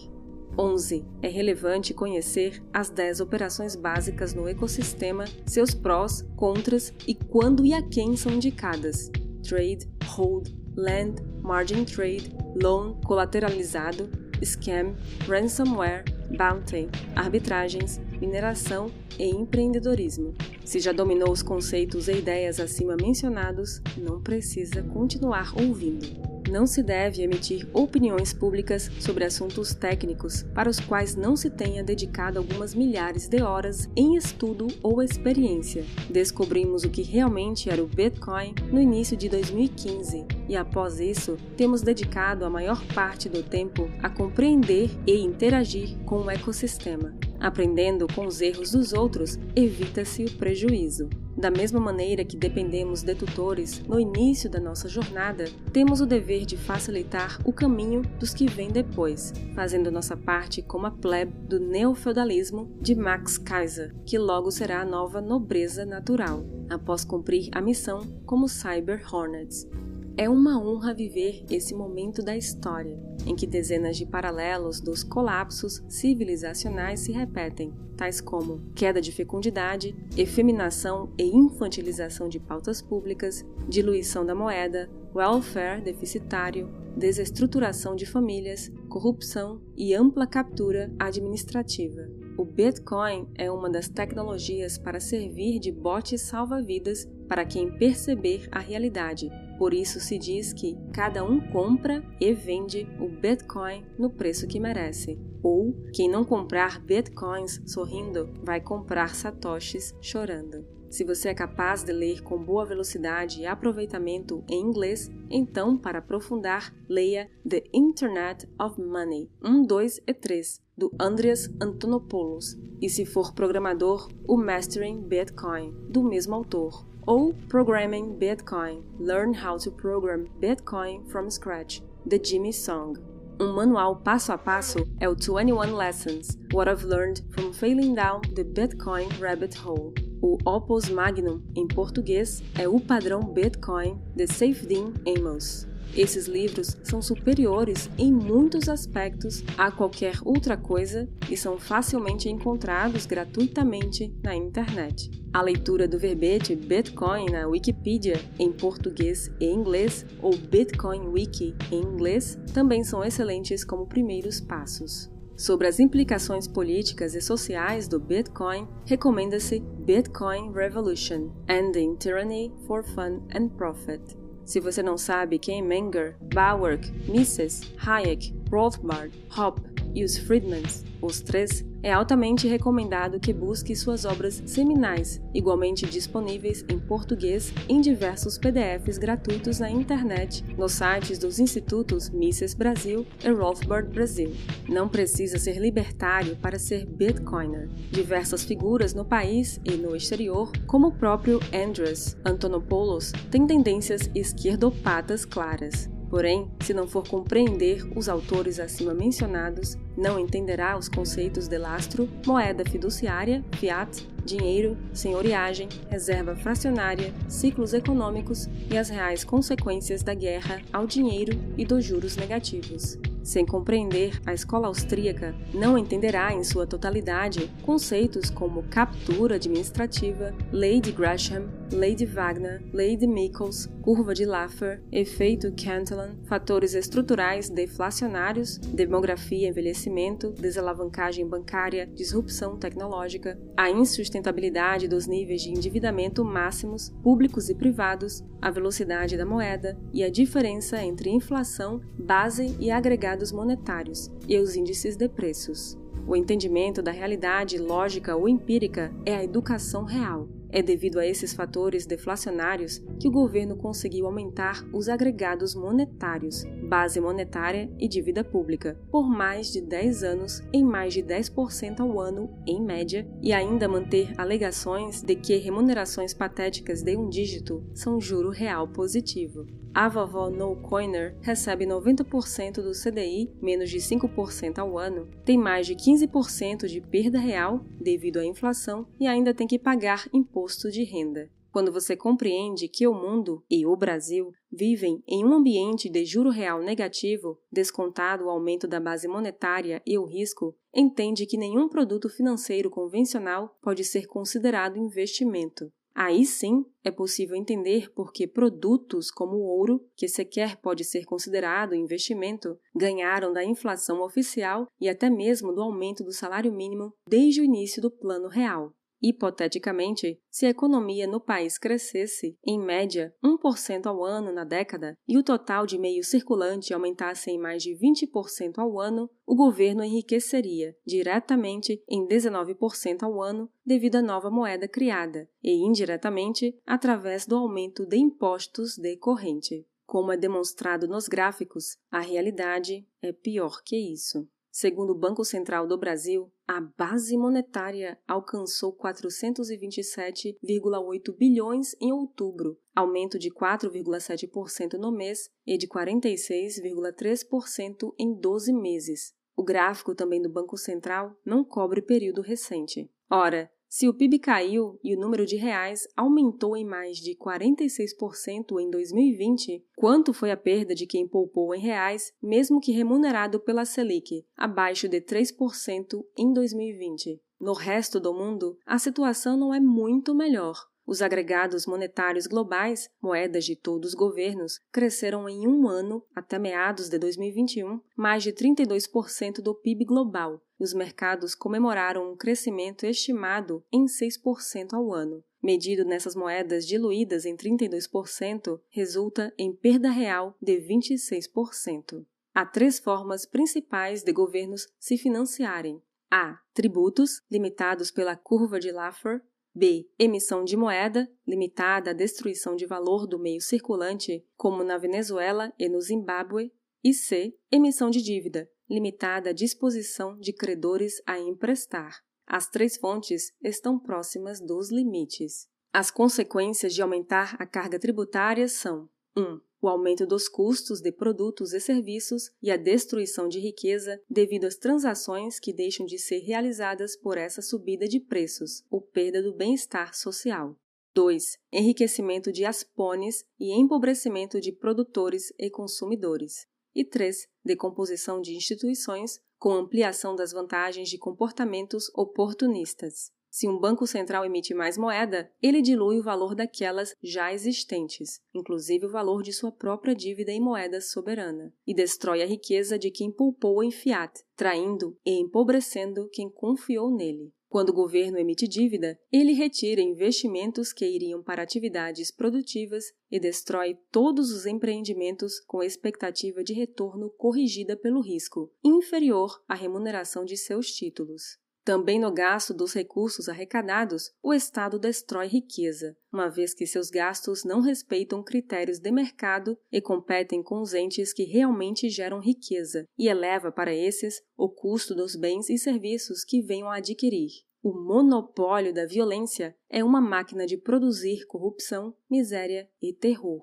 11. 0.57 1.03
É 1.21 1.27
relevante 1.27 1.93
conhecer 1.93 2.63
as 2.73 2.89
10 2.89 3.19
operações 3.19 3.75
básicas 3.75 4.33
no 4.33 4.47
ecossistema, 4.47 5.25
seus 5.45 5.73
prós, 5.73 6.25
contras 6.35 6.93
e 7.05 7.13
quando 7.13 7.65
e 7.65 7.73
a 7.73 7.81
quem 7.81 8.15
são 8.15 8.31
indicadas. 8.31 9.11
Trade, 9.43 9.87
hold, 10.05 10.55
land, 10.75 11.21
margin 11.41 11.83
trade, 11.83 12.33
loan 12.61 12.93
colateralizado, 13.05 14.09
scam, 14.41 14.95
ransomware, 15.27 16.05
bounty, 16.37 16.89
arbitragens, 17.15 17.99
mineração 18.19 18.91
e 19.17 19.29
empreendedorismo. 19.29 20.33
Se 20.63 20.79
já 20.79 20.91
dominou 20.91 21.31
os 21.31 21.41
conceitos 21.41 22.07
e 22.07 22.13
ideias 22.13 22.59
acima 22.59 22.95
mencionados, 22.99 23.81
não 23.97 24.21
precisa 24.21 24.81
continuar 24.81 25.53
ouvindo. 25.55 26.35
Não 26.49 26.67
se 26.67 26.83
deve 26.83 27.23
emitir 27.23 27.67
opiniões 27.73 28.31
públicas 28.31 28.89
sobre 28.99 29.25
assuntos 29.25 29.73
técnicos 29.73 30.43
para 30.53 30.69
os 30.69 30.79
quais 30.79 31.15
não 31.15 31.35
se 31.35 31.49
tenha 31.49 31.83
dedicado 31.83 32.37
algumas 32.37 32.75
milhares 32.75 33.27
de 33.27 33.41
horas 33.41 33.89
em 33.95 34.15
estudo 34.15 34.67
ou 34.83 35.01
experiência. 35.01 35.83
Descobrimos 36.09 36.83
o 36.83 36.89
que 36.89 37.01
realmente 37.01 37.69
era 37.69 37.83
o 37.83 37.87
Bitcoin 37.87 38.53
no 38.71 38.79
início 38.79 39.17
de 39.17 39.27
2015 39.27 40.25
e 40.47 40.55
após 40.55 40.99
isso 40.99 41.35
temos 41.57 41.81
dedicado 41.81 42.45
a 42.45 42.49
maior 42.49 42.83
parte 42.93 43.27
do 43.27 43.41
tempo 43.41 43.89
a 44.03 44.09
compreender 44.09 44.91
e 45.07 45.17
interagir 45.17 45.97
com 46.05 46.21
o 46.21 46.29
ecossistema. 46.29 47.13
Aprendendo 47.39 48.07
com 48.13 48.25
os 48.25 48.41
erros 48.41 48.71
dos 48.71 48.93
outros, 48.93 49.37
evita-se 49.55 50.25
o 50.25 50.31
prejuízo. 50.37 51.09
Da 51.37 51.51
mesma 51.51 51.81
maneira 51.81 52.23
que 52.23 52.37
dependemos 52.37 53.03
de 53.03 53.13
tutores 53.13 53.83
no 53.85 53.99
início 53.99 54.49
da 54.49 54.59
nossa 54.59 54.87
jornada, 54.87 55.45
temos 55.73 55.99
o 55.99 56.05
dever 56.05 56.45
de 56.45 56.55
facilitar 56.55 57.39
o 57.43 57.51
caminho 57.51 58.03
dos 58.17 58.33
que 58.33 58.49
vêm 58.49 58.69
depois, 58.69 59.33
fazendo 59.53 59.91
nossa 59.91 60.15
parte 60.15 60.61
como 60.61 60.85
a 60.85 60.91
plebe 60.91 61.33
do 61.49 61.59
neofeudalismo 61.59 62.73
de 62.79 62.95
Max 62.95 63.37
Kaiser, 63.37 63.93
que 64.05 64.17
logo 64.17 64.49
será 64.49 64.81
a 64.81 64.85
nova 64.85 65.19
nobreza 65.19 65.85
natural, 65.85 66.45
após 66.69 67.03
cumprir 67.03 67.49
a 67.51 67.59
missão 67.59 68.01
como 68.25 68.47
Cyber 68.47 69.03
Hornets. 69.13 69.67
É 70.17 70.29
uma 70.29 70.57
honra 70.57 70.93
viver 70.93 71.43
esse 71.49 71.75
momento 71.75 72.23
da 72.23 72.37
história, 72.37 72.97
em 73.25 73.35
que 73.35 73.45
dezenas 73.45 73.97
de 73.97 74.05
paralelos 74.05 74.79
dos 74.79 75.03
colapsos 75.03 75.83
civilizacionais 75.89 77.01
se 77.01 77.11
repetem, 77.11 77.73
tais 77.97 78.21
como 78.21 78.61
queda 78.73 79.01
de 79.01 79.11
fecundidade, 79.11 79.93
efeminação 80.15 81.11
e 81.17 81.23
infantilização 81.23 82.29
de 82.29 82.39
pautas 82.39 82.81
públicas, 82.81 83.45
diluição 83.67 84.25
da 84.25 84.33
moeda, 84.33 84.89
welfare 85.13 85.81
deficitário, 85.81 86.69
desestruturação 86.95 87.93
de 87.93 88.05
famílias, 88.05 88.71
corrupção 88.87 89.61
e 89.75 89.93
ampla 89.93 90.25
captura 90.25 90.93
administrativa. 90.97 92.09
O 92.37 92.45
Bitcoin 92.45 93.27
é 93.35 93.51
uma 93.51 93.69
das 93.69 93.89
tecnologias 93.89 94.77
para 94.77 95.01
servir 95.01 95.59
de 95.59 95.73
bote 95.73 96.17
salva-vidas 96.17 97.05
para 97.27 97.45
quem 97.45 97.71
perceber 97.77 98.47
a 98.51 98.59
realidade 98.59 99.29
por 99.57 99.73
isso 99.73 99.99
se 99.99 100.17
diz 100.17 100.51
que 100.51 100.77
cada 100.93 101.23
um 101.23 101.39
compra 101.39 102.03
e 102.19 102.33
vende 102.33 102.87
o 102.99 103.07
Bitcoin 103.07 103.85
no 103.97 104.09
preço 104.09 104.47
que 104.47 104.59
merece. 104.59 105.17
Ou 105.41 105.73
quem 105.93 106.09
não 106.09 106.25
comprar 106.25 106.79
Bitcoins 106.81 107.61
sorrindo 107.65 108.29
vai 108.43 108.59
comprar 108.59 109.15
satoshis 109.15 109.95
chorando. 110.01 110.65
Se 110.89 111.03
você 111.03 111.29
é 111.29 111.33
capaz 111.33 111.83
de 111.83 111.91
ler 111.91 112.21
com 112.21 112.37
boa 112.37 112.65
velocidade 112.65 113.41
e 113.41 113.45
aproveitamento 113.45 114.43
em 114.49 114.61
inglês, 114.61 115.11
então, 115.29 115.77
para 115.77 115.99
aprofundar, 115.99 116.73
leia 116.87 117.29
The 117.47 117.63
Internet 117.73 118.47
of 118.59 118.79
Money 118.81 119.29
1, 119.43 119.63
2 119.63 120.01
e 120.07 120.13
3, 120.13 120.61
do 120.77 120.91
Andreas 120.99 121.49
Antonopoulos, 121.61 122.57
e 122.81 122.89
se 122.89 123.05
for 123.05 123.33
programador, 123.33 124.07
o 124.27 124.37
Mastering 124.37 125.01
Bitcoin, 125.01 125.73
do 125.89 126.03
mesmo 126.03 126.35
autor 126.35 126.85
ou 127.05 127.33
Programming 127.49 128.17
Bitcoin 128.17 128.83
Learn 128.99 129.33
How 129.33 129.57
to 129.57 129.71
Program 129.71 130.27
Bitcoin 130.39 131.05
from 131.09 131.29
Scratch, 131.29 131.81
de 132.05 132.19
Jimmy 132.19 132.51
Song. 132.51 132.93
Um 133.39 133.53
manual 133.53 133.97
passo 133.97 134.31
a 134.31 134.37
passo 134.37 134.79
é 134.99 135.09
o 135.09 135.15
21 135.15 135.75
Lessons 135.75 136.37
What 136.53 136.69
I've 136.69 136.85
Learned 136.85 137.21
from 137.31 137.51
Failing 137.51 137.93
Down 137.93 138.21
the 138.33 138.43
Bitcoin 138.43 139.09
Rabbit 139.19 139.57
Hole. 139.57 139.93
O 140.21 140.37
Opus 140.45 140.89
Magnum, 140.89 141.41
em 141.55 141.67
português, 141.67 142.41
é 142.57 142.67
o 142.67 142.79
padrão 142.79 143.21
Bitcoin 143.21 144.01
de 144.15 144.25
Saifedean 144.25 144.93
Amos. 145.05 145.67
Esses 145.95 146.27
livros 146.27 146.75
são 146.83 147.01
superiores 147.01 147.89
em 147.97 148.11
muitos 148.11 148.67
aspectos 148.67 149.43
a 149.57 149.71
qualquer 149.71 150.15
outra 150.25 150.57
coisa 150.57 151.07
e 151.29 151.37
são 151.37 151.57
facilmente 151.57 152.29
encontrados 152.29 153.05
gratuitamente 153.05 154.13
na 154.21 154.35
internet. 154.35 155.09
A 155.33 155.41
leitura 155.41 155.87
do 155.87 155.99
verbete 155.99 156.55
Bitcoin 156.55 157.31
na 157.31 157.47
Wikipedia 157.47 158.19
em 158.39 158.51
português 158.51 159.31
e 159.39 159.45
inglês 159.45 160.05
ou 160.21 160.35
Bitcoin 160.35 161.07
Wiki 161.07 161.55
em 161.71 161.81
inglês 161.81 162.37
também 162.53 162.83
são 162.83 163.03
excelentes 163.03 163.63
como 163.63 163.87
primeiros 163.87 164.41
passos. 164.41 165.09
Sobre 165.37 165.67
as 165.67 165.79
implicações 165.79 166.47
políticas 166.47 167.13
e 167.13 167.21
sociais 167.21 167.89
do 167.89 167.99
Bitcoin, 167.99 168.67
recomenda-se 168.85 169.59
Bitcoin 169.59 170.53
Revolution 170.53 171.29
Ending 171.49 171.95
Tyranny 171.97 172.53
for 172.65 172.83
Fun 172.83 173.21
and 173.33 173.49
Profit 173.49 174.24
se 174.45 174.59
você 174.59 174.81
não 174.83 174.97
sabe 174.97 175.39
quem 175.39 175.61
Menger, 175.61 176.15
Bauer, 176.33 176.79
Mises, 177.07 177.61
Hayek, 177.77 178.33
Rothbard, 178.51 179.11
Hoppe 179.35 179.74
e 179.95 180.03
os 180.03 180.17
Friedmans, 180.17 180.83
os 181.01 181.21
três, 181.21 181.63
é 181.81 181.93
altamente 181.93 182.47
recomendado 182.47 183.19
que 183.19 183.31
busque 183.31 183.75
suas 183.75 184.05
obras 184.05 184.41
seminais, 184.45 185.21
igualmente 185.33 185.85
disponíveis 185.85 186.65
em 186.67 186.79
português 186.79 187.53
em 187.69 187.79
diversos 187.79 188.37
PDFs 188.37 188.97
gratuitos 188.97 189.59
na 189.59 189.69
internet, 189.69 190.43
nos 190.57 190.73
sites 190.73 191.19
dos 191.19 191.39
institutos 191.39 192.09
Mises 192.09 192.53
Brasil 192.53 193.05
e 193.23 193.29
Rothbard 193.29 193.87
Brasil. 193.93 194.35
Não 194.67 194.89
precisa 194.89 195.37
ser 195.37 195.59
libertário 195.59 196.35
para 196.37 196.59
ser 196.59 196.85
Bitcoiner. 196.85 197.69
Diversas 197.91 198.43
figuras 198.43 198.93
no 198.93 199.05
país 199.05 199.61
e 199.63 199.71
no 199.77 199.95
exterior, 199.95 200.51
como 200.65 200.87
o 200.87 200.91
próprio 200.91 201.39
Andreas 201.53 202.17
Antonopoulos, 202.25 203.11
têm 203.29 203.45
tendências 203.45 204.09
esquerdopatas 204.15 205.23
claras. 205.23 205.89
Porém, 206.09 206.49
se 206.61 206.73
não 206.73 206.87
for 206.87 207.07
compreender 207.07 207.85
os 207.95 208.07
autores 208.07 208.59
acima 208.59 208.93
mencionados, 208.93 209.77
não 209.97 210.19
entenderá 210.19 210.77
os 210.77 210.89
conceitos 210.89 211.47
de 211.47 211.57
lastro, 211.57 212.09
moeda 212.25 212.63
fiduciária, 212.63 213.43
fiat, 213.53 214.07
dinheiro, 214.25 214.75
senhoriagem, 214.91 215.69
reserva 215.89 216.35
fracionária, 216.35 217.13
ciclos 217.27 217.73
econômicos 217.73 218.49
e 218.71 218.77
as 218.77 218.89
reais 218.89 219.23
consequências 219.23 220.01
da 220.01 220.13
guerra 220.13 220.61
ao 220.73 220.87
dinheiro 220.87 221.39
e 221.57 221.63
dos 221.63 221.85
juros 221.85 222.17
negativos. 222.17 222.97
Sem 223.23 223.43
compreender 223.43 224.19
a 224.23 224.33
escola 224.35 224.67
austríaca, 224.67 225.33
não 225.51 225.77
entenderá 225.77 226.31
em 226.31 226.43
sua 226.43 226.67
totalidade 226.67 227.49
conceitos 227.63 228.29
como 228.29 228.61
captura 228.63 229.35
administrativa, 229.35 230.31
lei 230.51 230.79
de 230.79 230.91
Gresham, 230.91 231.47
de 231.95 232.05
Wagner, 232.05 232.63
lei 232.71 232.95
de 232.95 233.07
Michels, 233.07 233.67
curva 233.81 234.13
de 234.13 234.25
Laffer, 234.25 234.81
efeito 234.91 235.51
Cantillon, 235.51 236.15
fatores 236.25 236.73
estruturais 236.73 237.49
deflacionários, 237.49 238.57
demografia 238.57 239.49
envelhecimento, 239.49 240.31
desalavancagem 240.31 241.27
bancária, 241.27 241.87
disrupção 241.87 242.57
tecnológica, 242.57 243.39
a 243.57 243.69
insustentabilidade 243.69 244.87
dos 244.87 245.07
níveis 245.07 245.41
de 245.41 245.49
endividamento 245.49 246.23
máximos, 246.23 246.89
públicos 247.03 247.49
e 247.49 247.55
privados, 247.55 248.23
a 248.41 248.51
velocidade 248.51 249.17
da 249.17 249.25
moeda 249.25 249.77
e 249.93 250.03
a 250.03 250.09
diferença 250.09 250.81
entre 250.83 251.09
inflação, 251.09 251.81
base 251.97 252.55
e 252.59 252.69
agregados 252.69 253.31
monetários 253.31 254.09
e 254.27 254.37
os 254.37 254.55
índices 254.55 254.95
de 254.95 255.09
preços. 255.09 255.77
O 256.07 256.15
entendimento 256.15 256.83
da 256.83 256.91
realidade 256.91 257.57
lógica 257.57 258.15
ou 258.15 258.29
empírica 258.29 258.93
é 259.05 259.15
a 259.15 259.23
educação 259.23 259.83
real. 259.83 260.29
É 260.51 260.61
devido 260.61 260.99
a 260.99 261.05
esses 261.05 261.33
fatores 261.33 261.87
deflacionários 261.87 262.81
que 262.99 263.07
o 263.07 263.11
governo 263.11 263.57
conseguiu 263.57 264.05
aumentar 264.05 264.63
os 264.71 264.87
agregados 264.87 265.55
monetários, 265.55 266.45
base 266.65 266.99
monetária 266.99 267.69
e 267.79 267.87
dívida 267.87 268.23
pública, 268.23 268.77
por 268.91 269.07
mais 269.07 269.51
de 269.51 269.61
10 269.61 270.03
anos 270.03 270.43
em 270.51 270.63
mais 270.63 270.93
de 270.93 271.03
10% 271.03 271.79
ao 271.79 271.99
ano, 271.99 272.29
em 272.45 272.61
média, 272.61 273.07
e 273.21 273.31
ainda 273.31 273.67
manter 273.67 274.13
alegações 274.17 275.01
de 275.01 275.15
que 275.15 275.37
remunerações 275.37 276.13
patéticas 276.13 276.81
de 276.81 276.97
um 276.97 277.07
dígito 277.07 277.63
são 277.73 278.01
juro 278.01 278.29
real 278.29 278.67
positivo. 278.67 279.45
A 279.75 279.89
vovó 279.89 280.29
No 280.29 280.55
Coiner 280.55 281.17
recebe 281.19 281.65
90% 281.65 282.61
do 282.61 282.71
CDI, 282.71 283.29
menos 283.41 283.69
de 283.69 283.77
5% 283.77 284.57
ao 284.57 284.77
ano, 284.77 285.09
tem 285.25 285.37
mais 285.37 285.67
de 285.67 285.75
15% 285.75 286.65
de 286.65 286.79
perda 286.79 287.19
real 287.19 287.59
devido 287.81 288.19
à 288.19 288.25
inflação 288.25 288.87
e 288.97 289.05
ainda 289.05 289.33
tem 289.33 289.45
que 289.45 289.59
pagar 289.59 290.07
imposto 290.13 290.71
de 290.71 290.83
renda. 290.85 291.29
Quando 291.55 291.71
você 291.71 291.95
compreende 291.95 292.67
que 292.67 292.85
o 292.85 292.93
mundo 292.93 293.41
e 293.49 293.65
o 293.65 293.77
Brasil 293.77 294.33
vivem 294.51 295.01
em 295.07 295.23
um 295.23 295.31
ambiente 295.31 295.89
de 295.89 296.03
juro 296.03 296.29
real 296.29 296.61
negativo, 296.61 297.39
descontado 297.49 298.25
o 298.25 298.29
aumento 298.29 298.67
da 298.67 298.77
base 298.77 299.07
monetária 299.07 299.81
e 299.85 299.97
o 299.97 300.03
risco, 300.03 300.53
entende 300.75 301.25
que 301.25 301.37
nenhum 301.37 301.69
produto 301.69 302.09
financeiro 302.09 302.69
convencional 302.69 303.57
pode 303.61 303.85
ser 303.85 304.05
considerado 304.05 304.75
investimento. 304.75 305.71
Aí 305.95 306.25
sim 306.25 306.65
é 306.83 306.91
possível 306.91 307.37
entender 307.37 307.89
por 307.93 308.11
que 308.11 308.27
produtos 308.27 309.09
como 309.09 309.37
o 309.37 309.45
ouro, 309.45 309.79
que 309.95 310.09
sequer 310.09 310.57
pode 310.57 310.83
ser 310.83 311.05
considerado 311.05 311.73
investimento, 311.73 312.59
ganharam 312.75 313.31
da 313.31 313.45
inflação 313.45 314.01
oficial 314.01 314.67
e 314.77 314.89
até 314.89 315.09
mesmo 315.09 315.53
do 315.53 315.61
aumento 315.61 316.03
do 316.03 316.11
salário 316.11 316.51
mínimo 316.51 316.91
desde 317.07 317.39
o 317.39 317.45
início 317.45 317.81
do 317.81 317.89
Plano 317.89 318.27
Real. 318.27 318.73
Hipoteticamente, 319.07 320.19
se 320.31 320.47
a 320.47 320.49
economia 320.49 321.05
no 321.05 321.19
país 321.19 321.59
crescesse, 321.59 322.35
em 322.43 322.59
média, 322.59 323.13
1% 323.23 323.85
ao 323.85 324.03
ano 324.03 324.31
na 324.31 324.43
década 324.43 324.97
e 325.07 325.15
o 325.15 325.21
total 325.21 325.67
de 325.67 325.77
meio 325.77 326.03
circulante 326.03 326.73
aumentasse 326.73 327.29
em 327.29 327.37
mais 327.37 327.61
de 327.61 327.75
20% 327.75 328.57
ao 328.57 328.79
ano, 328.79 329.07
o 329.23 329.35
governo 329.35 329.83
enriqueceria 329.83 330.75
diretamente 330.83 331.83
em 331.87 332.07
19% 332.07 333.03
ao 333.03 333.21
ano 333.21 333.47
devido 333.63 333.97
à 333.97 334.01
nova 334.01 334.31
moeda 334.31 334.67
criada 334.67 335.29
e 335.43 335.51
indiretamente 335.51 336.59
através 336.65 337.27
do 337.27 337.35
aumento 337.35 337.85
de 337.85 337.97
impostos 337.97 338.75
decorrente. 338.75 339.67
Como 339.85 340.11
é 340.11 340.17
demonstrado 340.17 340.87
nos 340.87 341.07
gráficos, 341.07 341.77
a 341.91 341.99
realidade 341.99 342.87
é 343.03 343.13
pior 343.13 343.61
que 343.63 343.77
isso. 343.77 344.27
Segundo 344.57 344.91
o 344.91 344.97
Banco 344.97 345.25
Central 345.25 345.67
do 345.67 345.77
Brasil, 345.77 346.31
a 346.47 346.61
base 346.61 347.17
monetária 347.17 347.99
alcançou 348.07 348.73
427,8 348.73 351.17
bilhões 351.17 351.75
em 351.81 351.91
outubro, 351.91 352.57
aumento 352.73 353.19
de 353.19 353.29
4,7% 353.29 354.79
no 354.79 354.93
mês 354.93 355.29
e 355.45 355.57
de 355.57 355.67
46,3% 355.67 357.93
em 357.99 358.17
12 358.17 358.53
meses. 358.53 359.13
O 359.35 359.43
gráfico 359.43 359.93
também 359.93 360.21
do 360.21 360.31
Banco 360.31 360.55
Central 360.55 361.13
não 361.25 361.43
cobre 361.43 361.81
período 361.81 362.21
recente. 362.21 362.89
Ora, 363.11 363.51
se 363.75 363.89
o 363.89 363.93
PIB 363.93 364.19
caiu 364.19 364.79
e 364.81 364.95
o 364.95 364.97
número 364.97 365.25
de 365.25 365.35
reais 365.35 365.85
aumentou 365.97 366.55
em 366.55 366.63
mais 366.63 366.95
de 366.95 367.13
46% 367.13 368.57
em 368.57 368.69
2020, 368.69 369.65
quanto 369.75 370.13
foi 370.13 370.31
a 370.31 370.37
perda 370.37 370.73
de 370.73 370.87
quem 370.87 371.05
poupou 371.05 371.53
em 371.53 371.59
reais, 371.59 372.13
mesmo 372.23 372.61
que 372.61 372.71
remunerado 372.71 373.37
pela 373.37 373.65
Selic, 373.65 374.25
abaixo 374.37 374.87
de 374.87 375.01
3% 375.01 376.05
em 376.17 376.31
2020? 376.31 377.21
No 377.37 377.51
resto 377.51 377.99
do 377.99 378.13
mundo, 378.13 378.57
a 378.65 378.79
situação 378.79 379.35
não 379.35 379.53
é 379.53 379.59
muito 379.59 380.15
melhor. 380.15 380.55
Os 380.87 381.01
agregados 381.01 381.65
monetários 381.65 382.27
globais, 382.27 382.89
moedas 383.01 383.43
de 383.43 383.55
todos 383.55 383.89
os 383.89 383.95
governos, 383.95 384.59
cresceram 384.71 385.27
em 385.27 385.47
um 385.47 385.67
ano, 385.67 386.05
até 386.15 386.37
meados 386.37 386.89
de 386.89 386.99
2021, 386.99 387.81
mais 387.95 388.21
de 388.21 388.31
32% 388.31 389.41
do 389.41 389.55
PIB 389.55 389.83
global, 389.83 390.39
e 390.59 390.63
os 390.63 390.73
mercados 390.73 391.33
comemoraram 391.33 392.11
um 392.11 392.15
crescimento 392.15 392.85
estimado 392.85 393.63
em 393.71 393.85
6% 393.85 394.73
ao 394.73 394.93
ano. 394.93 395.23
Medido 395.41 395.83
nessas 395.83 396.15
moedas 396.15 396.67
diluídas 396.67 397.25
em 397.25 397.35
32%, 397.35 398.59
resulta 398.69 399.33
em 399.37 399.53
perda 399.53 399.89
real 399.89 400.35
de 400.41 400.59
26%. 400.59 402.05
Há 402.33 402.45
três 402.45 402.79
formas 402.79 403.25
principais 403.25 404.03
de 404.03 404.11
governos 404.11 404.67
se 404.79 404.97
financiarem: 404.97 405.81
a. 406.11 406.39
Tributos, 406.53 407.21
limitados 407.29 407.91
pela 407.91 408.15
curva 408.15 408.59
de 408.59 408.71
Laffer, 408.71 409.21
B. 409.55 409.89
Emissão 409.97 410.43
de 410.43 410.57
moeda, 410.57 411.09
limitada 411.25 411.91
à 411.91 411.93
destruição 411.93 412.57
de 412.57 412.65
valor 412.65 413.07
do 413.07 413.17
meio 413.17 413.39
circulante, 413.39 414.25
como 414.35 414.63
na 414.63 414.77
Venezuela 414.77 415.53
e 415.57 415.69
no 415.69 415.79
Zimbábue. 415.79 416.51
E 416.83 416.93
C. 416.93 417.33
Emissão 417.51 417.89
de 417.89 418.01
dívida, 418.01 418.47
limitada 418.69 419.31
à 419.31 419.33
disposição 419.33 420.19
de 420.19 420.31
credores 420.33 421.01
a 421.07 421.17
emprestar. 421.17 422.03
As 422.27 422.49
três 422.49 422.77
fontes 422.77 423.31
estão 423.41 423.79
próximas 423.79 424.39
dos 424.39 424.71
limites. 424.71 425.47
As 425.73 425.89
consequências 425.89 426.73
de 426.73 426.81
aumentar 426.81 427.35
a 427.39 427.45
carga 427.45 427.79
tributária 427.79 428.47
são: 428.47 428.89
1 429.17 429.39
o 429.65 429.69
aumento 429.69 430.05
dos 430.05 430.29
custos 430.29 430.79
de 430.79 430.91
produtos 430.91 431.51
e 431.51 431.59
serviços 431.59 432.29
e 432.41 432.51
a 432.51 432.57
destruição 432.57 433.27
de 433.27 433.39
riqueza 433.39 433.99
devido 434.07 434.45
às 434.45 434.55
transações 434.55 435.39
que 435.39 435.51
deixam 435.51 435.87
de 435.87 435.97
ser 435.97 436.19
realizadas 436.19 436.95
por 436.95 437.17
essa 437.17 437.41
subida 437.41 437.87
de 437.87 437.99
preços 437.99 438.63
ou 438.69 438.79
perda 438.79 439.23
do 439.23 439.33
bem-estar 439.33 439.95
social. 439.95 440.55
2. 440.93 441.39
Enriquecimento 441.51 442.31
de 442.31 442.45
aspones 442.45 443.25
e 443.39 443.51
empobrecimento 443.51 444.39
de 444.39 444.51
produtores 444.51 445.33
e 445.37 445.49
consumidores. 445.49 446.45
E 446.75 446.85
3. 446.85 447.27
Decomposição 447.43 448.21
de 448.21 448.35
instituições 448.35 449.19
com 449.39 449.51
ampliação 449.51 450.15
das 450.15 450.31
vantagens 450.31 450.89
de 450.89 450.99
comportamentos 450.99 451.89
oportunistas. 451.95 453.11
Se 453.35 453.49
um 453.49 453.59
banco 453.59 453.85
central 453.85 454.23
emite 454.23 454.53
mais 454.53 454.77
moeda, 454.77 455.29
ele 455.43 455.61
dilui 455.61 455.99
o 455.99 456.01
valor 456.01 456.33
daquelas 456.33 456.95
já 457.03 457.33
existentes, 457.33 458.21
inclusive 458.33 458.85
o 458.85 458.89
valor 458.89 459.21
de 459.21 459.33
sua 459.33 459.51
própria 459.51 459.93
dívida 459.93 460.31
em 460.31 460.39
moeda 460.39 460.79
soberana, 460.79 461.53
e 461.67 461.73
destrói 461.73 462.23
a 462.23 462.25
riqueza 462.25 462.79
de 462.79 462.89
quem 462.89 463.11
poupou 463.11 463.61
em 463.61 463.71
fiat, 463.71 464.23
traindo 464.37 464.97
e 465.05 465.19
empobrecendo 465.19 466.07
quem 466.13 466.29
confiou 466.29 466.89
nele. 466.89 467.33
Quando 467.49 467.71
o 467.71 467.73
governo 467.73 468.17
emite 468.17 468.47
dívida, 468.47 468.97
ele 469.11 469.33
retira 469.33 469.81
investimentos 469.81 470.71
que 470.71 470.85
iriam 470.85 471.21
para 471.21 471.43
atividades 471.43 472.11
produtivas 472.11 472.85
e 473.11 473.19
destrói 473.19 473.77
todos 473.91 474.31
os 474.31 474.45
empreendimentos 474.45 475.41
com 475.41 475.61
expectativa 475.61 476.41
de 476.41 476.53
retorno 476.53 477.09
corrigida 477.09 477.75
pelo 477.75 477.99
risco, 477.99 478.49
inferior 478.63 479.43
à 479.45 479.55
remuneração 479.55 480.23
de 480.23 480.37
seus 480.37 480.71
títulos. 480.71 481.37
Também 481.65 481.99
no 481.99 482.13
gasto 482.13 482.53
dos 482.53 482.73
recursos 482.73 483.27
arrecadados, 483.27 484.11
o 484.21 484.31
Estado 484.31 484.77
destrói 484.77 485.25
riqueza, 485.25 485.97
uma 486.13 486.29
vez 486.29 486.53
que 486.53 486.67
seus 486.67 486.91
gastos 486.91 487.43
não 487.43 487.59
respeitam 487.59 488.23
critérios 488.23 488.77
de 488.77 488.91
mercado 488.91 489.57
e 489.71 489.81
competem 489.81 490.43
com 490.43 490.61
os 490.61 490.75
entes 490.75 491.11
que 491.11 491.23
realmente 491.23 491.89
geram 491.89 492.19
riqueza, 492.19 492.85
e 492.95 493.07
eleva 493.07 493.51
para 493.51 493.73
esses 493.73 494.21
o 494.37 494.47
custo 494.47 494.93
dos 494.93 495.15
bens 495.15 495.49
e 495.49 495.57
serviços 495.57 496.23
que 496.23 496.39
venham 496.39 496.69
a 496.69 496.77
adquirir. 496.77 497.31
O 497.63 497.73
monopólio 497.73 498.71
da 498.71 498.85
violência 498.85 499.57
é 499.67 499.83
uma 499.83 499.99
máquina 499.99 500.45
de 500.45 500.57
produzir 500.57 501.25
corrupção, 501.25 501.95
miséria 502.07 502.69
e 502.79 502.93
terror. 502.93 503.41